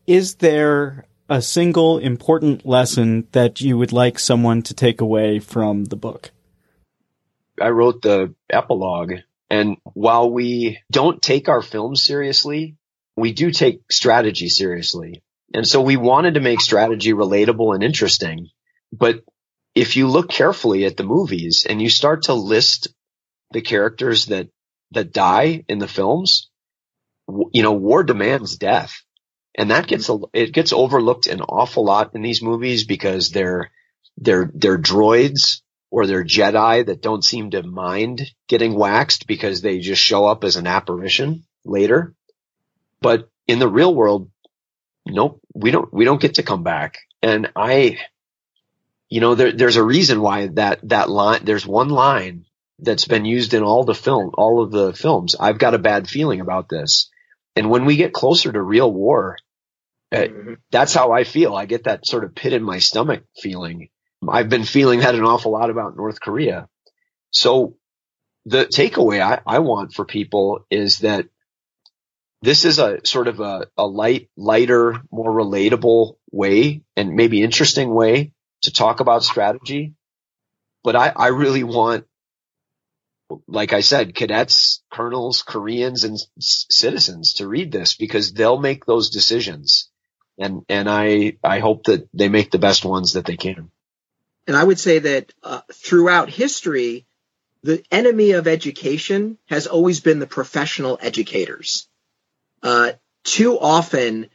is 0.08 0.36
there 0.36 1.06
a 1.30 1.42
single 1.42 1.98
important 1.98 2.66
lesson 2.66 3.28
that 3.32 3.62
you 3.62 3.78
would 3.78 3.92
like 3.92 4.20
someone 4.20 4.62
to 4.64 4.74
take 4.74 5.02
away 5.02 5.40
from 5.40 5.86
the 5.86 5.96
book? 5.96 6.32
I 7.60 7.70
wrote 7.70 8.02
the 8.02 8.34
epilogue, 8.50 9.14
and 9.50 9.78
while 9.84 10.30
we 10.30 10.80
don't 10.92 11.22
take 11.22 11.50
our 11.50 11.62
films 11.62 12.04
seriously, 12.04 12.78
we 13.16 13.32
do 13.32 13.52
take 13.52 13.82
strategy 13.92 14.50
seriously. 14.50 15.24
And 15.54 15.68
so 15.68 15.82
we 15.82 15.98
wanted 15.98 16.34
to 16.34 16.40
make 16.42 16.62
strategy 16.62 17.14
relatable 17.14 17.74
and 17.74 17.84
interesting. 17.84 18.50
But 18.92 19.22
if 19.76 19.98
you 19.98 20.08
look 20.08 20.30
carefully 20.30 20.86
at 20.86 20.98
the 20.98 21.04
movies 21.04 21.66
and 21.70 21.82
you 21.82 21.90
start 21.90 22.24
to 22.24 22.34
list 22.34 22.88
the 23.52 23.62
characters 23.62 24.28
that, 24.28 24.48
that 24.92 25.14
die 25.14 25.64
in 25.68 25.80
the 25.80 25.88
films, 25.88 26.50
you 27.54 27.62
know, 27.62 27.74
war 27.74 28.04
demands 28.04 28.58
death. 28.58 28.94
And 29.58 29.72
that 29.72 29.88
gets, 29.88 30.10
it 30.34 30.52
gets 30.54 30.74
overlooked 30.74 31.28
an 31.28 31.42
awful 31.42 31.86
lot 31.86 32.16
in 32.16 32.22
these 32.22 32.42
movies 32.42 32.84
because 32.84 33.30
they're, 33.30 33.72
they're, 34.18 34.52
they're 34.54 34.78
droids 34.78 35.62
or 35.96 36.06
they're 36.06 36.26
Jedi 36.26 36.88
that 36.88 37.02
don't 37.02 37.24
seem 37.24 37.52
to 37.52 37.64
mind 37.64 38.30
getting 38.50 38.74
waxed 38.74 39.28
because 39.28 39.62
they 39.62 39.80
just 39.80 40.02
show 40.02 40.26
up 40.26 40.44
as 40.44 40.58
an 40.58 40.68
apparition 40.68 41.46
later. 41.64 42.14
But 43.00 43.30
in 43.48 43.60
the 43.60 43.70
real 43.70 43.96
world, 43.96 44.30
nope, 45.06 45.40
we 45.54 45.72
don't, 45.72 45.94
we 45.94 46.04
don't 46.04 46.20
get 46.20 46.34
to 46.34 46.44
come 46.44 46.64
back. 46.64 46.98
And 47.22 47.50
I, 47.56 47.98
you 49.08 49.22
know, 49.22 49.36
there, 49.36 49.54
there's 49.54 49.78
a 49.78 49.84
reason 49.86 50.20
why 50.20 50.48
that, 50.56 50.82
that 50.90 51.10
line, 51.10 51.46
there's 51.46 51.66
one 51.66 51.88
line 51.88 52.44
that's 52.78 53.08
been 53.08 53.24
used 53.24 53.54
in 53.54 53.64
all 53.64 53.86
the 53.86 53.96
film, 53.96 54.32
all 54.34 54.62
of 54.62 54.72
the 54.72 54.92
films. 54.92 55.34
I've 55.40 55.60
got 55.60 55.76
a 55.76 55.80
bad 55.80 56.10
feeling 56.10 56.42
about 56.42 56.68
this. 56.68 57.10
And 57.56 57.70
when 57.70 57.86
we 57.86 57.96
get 57.96 58.12
closer 58.12 58.52
to 58.52 58.62
real 58.62 58.92
war, 58.92 59.38
uh, 60.12 60.18
mm-hmm. 60.18 60.54
that's 60.72 60.94
how 60.94 61.14
I 61.14 61.24
feel. 61.24 61.56
I 61.56 61.68
get 61.68 61.86
that 61.86 62.06
sort 62.06 62.26
of 62.26 62.36
pit 62.36 62.52
in 62.52 62.64
my 62.64 62.80
stomach 62.80 63.24
feeling. 63.42 63.88
I've 64.30 64.50
been 64.50 64.66
feeling 64.66 65.00
that 65.02 65.16
an 65.16 65.24
awful 65.24 65.52
lot 65.52 65.70
about 65.70 65.96
North 65.96 66.20
Korea. 66.20 66.68
So 67.32 67.78
the 68.46 68.66
takeaway 68.66 69.22
I, 69.22 69.42
I 69.46 69.60
want 69.60 69.94
for 69.94 70.06
people 70.06 70.66
is 70.70 71.00
that 71.00 71.28
this 72.42 72.64
is 72.64 72.80
a 72.80 73.00
sort 73.04 73.28
of 73.28 73.40
a, 73.40 73.68
a 73.78 73.86
light, 73.88 74.30
lighter, 74.38 75.02
more 75.12 75.32
relatable 75.32 76.18
way 76.32 76.84
and 76.96 77.16
maybe 77.16 77.42
interesting 77.42 77.94
way 77.94 78.34
to 78.62 78.72
talk 78.72 79.00
about 79.00 79.24
strategy. 79.24 79.94
But 80.84 80.96
I, 80.96 81.12
I 81.16 81.28
really 81.30 81.64
want, 81.64 82.06
like 83.48 83.74
I 83.74 83.82
said, 83.82 84.14
cadets, 84.14 84.84
colonels, 84.92 85.42
Koreans 85.42 86.04
and 86.04 86.20
citizens 86.40 87.34
to 87.36 87.48
read 87.48 87.72
this 87.72 87.96
because 87.96 88.32
they'll 88.32 88.60
make 88.60 88.86
those 88.86 89.10
decisions. 89.10 89.90
And, 90.38 90.62
and 90.70 90.88
I, 90.88 91.38
I 91.44 91.60
hope 91.60 91.86
that 91.86 92.08
they 92.14 92.30
make 92.30 92.52
the 92.52 92.60
best 92.60 92.86
ones 92.86 93.14
that 93.14 93.26
they 93.26 93.38
can. 93.38 93.72
And 94.48 94.56
I 94.56 94.64
would 94.64 94.80
say 94.80 95.00
that 95.00 95.34
uh, 95.44 95.62
throughout 95.74 96.30
history, 96.30 97.06
the 97.64 97.84
enemy 97.92 98.32
of 98.32 98.48
education 98.48 99.38
has 99.48 99.66
always 99.66 100.00
been 100.00 100.20
the 100.20 100.28
professional 100.28 101.00
educators 101.02 101.88
uh, 102.66 102.94
too 103.24 103.60
often 103.60 104.30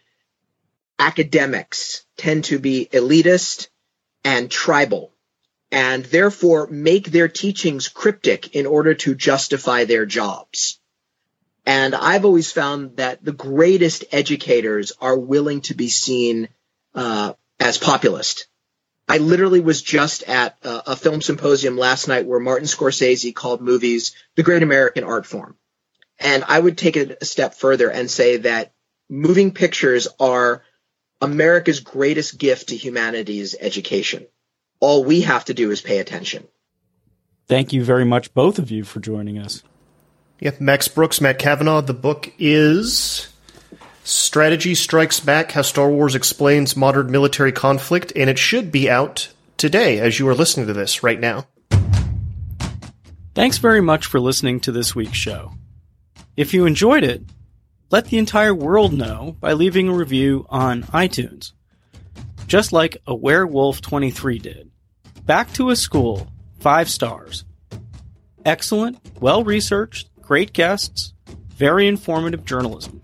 academics 0.99 2.05
tend 2.16 2.44
to 2.44 2.59
be 2.59 2.88
elitist 2.92 3.68
and 4.25 4.51
tribal 4.51 5.12
and 5.73 6.05
therefore 6.05 6.68
make 6.68 7.11
their 7.11 7.29
teachings 7.29 7.88
cryptic 7.88 8.55
in 8.55 8.66
order 8.66 8.94
to 8.94 9.14
justify 9.14 9.85
their 9.85 10.07
jobs. 10.07 10.81
And 11.66 11.94
I've 11.94 12.25
always 12.25 12.53
found 12.53 12.96
that 12.96 13.25
the 13.25 13.33
greatest 13.33 14.05
educators 14.12 14.92
are 15.01 15.18
willing 15.18 15.61
to 15.62 15.75
be 15.75 15.88
seen 15.88 16.49
uh, 16.94 17.35
as 17.59 17.79
populist. 17.79 18.46
I 19.11 19.18
literally 19.18 19.59
was 19.59 19.83
just 19.83 20.23
at 20.23 20.57
a, 20.62 20.93
a 20.93 20.97
film 20.97 21.20
symposium 21.20 21.76
last 21.76 22.07
night 22.07 22.26
where 22.26 22.39
Martin 22.39 22.68
Scorsese 22.68 23.34
called 23.34 23.61
movies 23.61 24.14
the 24.37 24.45
great 24.45 24.62
American 24.62 25.03
art 25.03 25.26
form. 25.26 25.57
And 26.20 26.45
I 26.47 26.61
would 26.61 26.78
take 26.78 26.97
it 26.97 27.18
a 27.20 27.24
step 27.24 27.55
further 27.55 27.91
and 27.91 28.09
say 28.09 28.37
that 28.37 28.72
moving 29.09 29.51
pictures 29.51 30.07
are 30.20 30.62
America's 31.20 31.80
greatest 31.80 32.39
gift 32.39 32.68
to 32.68 32.76
humanity's 32.76 33.57
education. 33.59 34.28
All 34.78 35.03
we 35.03 35.22
have 35.22 35.45
to 35.47 35.55
do 35.55 35.72
is 35.72 35.80
pay 35.80 35.99
attention. 35.99 36.47
Thank 37.49 37.72
you 37.72 37.82
very 37.82 38.05
much, 38.05 38.32
both 38.32 38.61
of 38.61 38.70
you, 38.70 38.84
for 38.84 39.01
joining 39.01 39.39
us. 39.39 39.64
Yep, 40.39 40.61
Max 40.61 40.87
Brooks, 40.87 41.20
Matt 41.20 41.41
Cavanaugh. 41.41 41.80
The 41.80 41.95
book 41.95 42.32
is 42.39 43.30
Strategy 44.11 44.74
Strikes 44.74 45.20
Back 45.20 45.52
How 45.52 45.62
Star 45.62 45.88
Wars 45.88 46.16
Explains 46.16 46.76
Modern 46.76 47.12
Military 47.12 47.52
Conflict, 47.52 48.12
and 48.16 48.28
it 48.28 48.40
should 48.40 48.72
be 48.72 48.90
out 48.90 49.32
today 49.56 50.00
as 50.00 50.18
you 50.18 50.26
are 50.26 50.34
listening 50.34 50.66
to 50.66 50.72
this 50.72 51.04
right 51.04 51.20
now. 51.20 51.46
Thanks 53.36 53.58
very 53.58 53.80
much 53.80 54.06
for 54.06 54.18
listening 54.18 54.58
to 54.61 54.72
this 54.72 54.96
week's 54.96 55.16
show. 55.16 55.52
If 56.36 56.52
you 56.52 56.66
enjoyed 56.66 57.04
it, 57.04 57.22
let 57.90 58.06
the 58.06 58.18
entire 58.18 58.52
world 58.52 58.92
know 58.92 59.36
by 59.38 59.52
leaving 59.52 59.88
a 59.88 59.94
review 59.94 60.44
on 60.48 60.82
iTunes. 60.84 61.52
Just 62.48 62.72
like 62.72 62.96
a 63.06 63.14
Werewolf 63.14 63.80
23 63.80 64.40
did. 64.40 64.70
Back 65.24 65.52
to 65.52 65.70
a 65.70 65.76
School, 65.76 66.26
5 66.58 66.90
stars. 66.90 67.44
Excellent, 68.44 68.98
well 69.20 69.44
researched, 69.44 70.08
great 70.20 70.52
guests, 70.52 71.14
very 71.50 71.86
informative 71.86 72.44
journalism. 72.44 73.00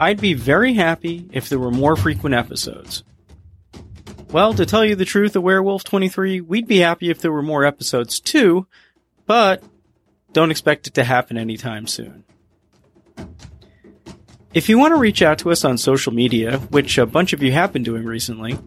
I'd 0.00 0.20
be 0.20 0.34
very 0.34 0.74
happy 0.74 1.28
if 1.32 1.48
there 1.48 1.58
were 1.58 1.70
more 1.70 1.96
frequent 1.96 2.34
episodes. 2.34 3.02
Well, 4.30 4.52
to 4.54 4.66
tell 4.66 4.84
you 4.84 4.94
the 4.94 5.04
truth, 5.04 5.34
a 5.36 5.40
Werewolf 5.40 5.84
23, 5.84 6.42
we'd 6.42 6.68
be 6.68 6.78
happy 6.78 7.10
if 7.10 7.20
there 7.20 7.32
were 7.32 7.42
more 7.42 7.64
episodes 7.64 8.20
too, 8.20 8.66
but 9.26 9.62
don't 10.32 10.50
expect 10.50 10.86
it 10.86 10.94
to 10.94 11.04
happen 11.04 11.38
anytime 11.38 11.86
soon. 11.86 12.24
If 14.54 14.68
you 14.68 14.78
want 14.78 14.92
to 14.92 15.00
reach 15.00 15.22
out 15.22 15.38
to 15.40 15.50
us 15.50 15.64
on 15.64 15.78
social 15.78 16.12
media, 16.12 16.58
which 16.58 16.98
a 16.98 17.06
bunch 17.06 17.32
of 17.32 17.42
you 17.42 17.52
have 17.52 17.72
been 17.72 17.82
doing 17.82 18.04
recently, 18.04 18.58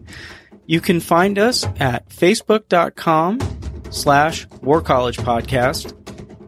you 0.66 0.80
can 0.80 1.00
find 1.00 1.38
us 1.38 1.64
at 1.78 2.08
facebook.com 2.08 3.40
slash 3.90 4.46
War 4.62 4.80
College 4.80 5.18
Podcast, 5.18 5.94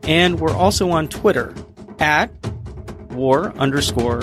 and 0.09 0.41
we're 0.41 0.55
also 0.55 0.91
on 0.91 1.09
Twitter 1.09 1.55
at 1.99 2.31
war 3.11 3.53
underscore 3.59 4.23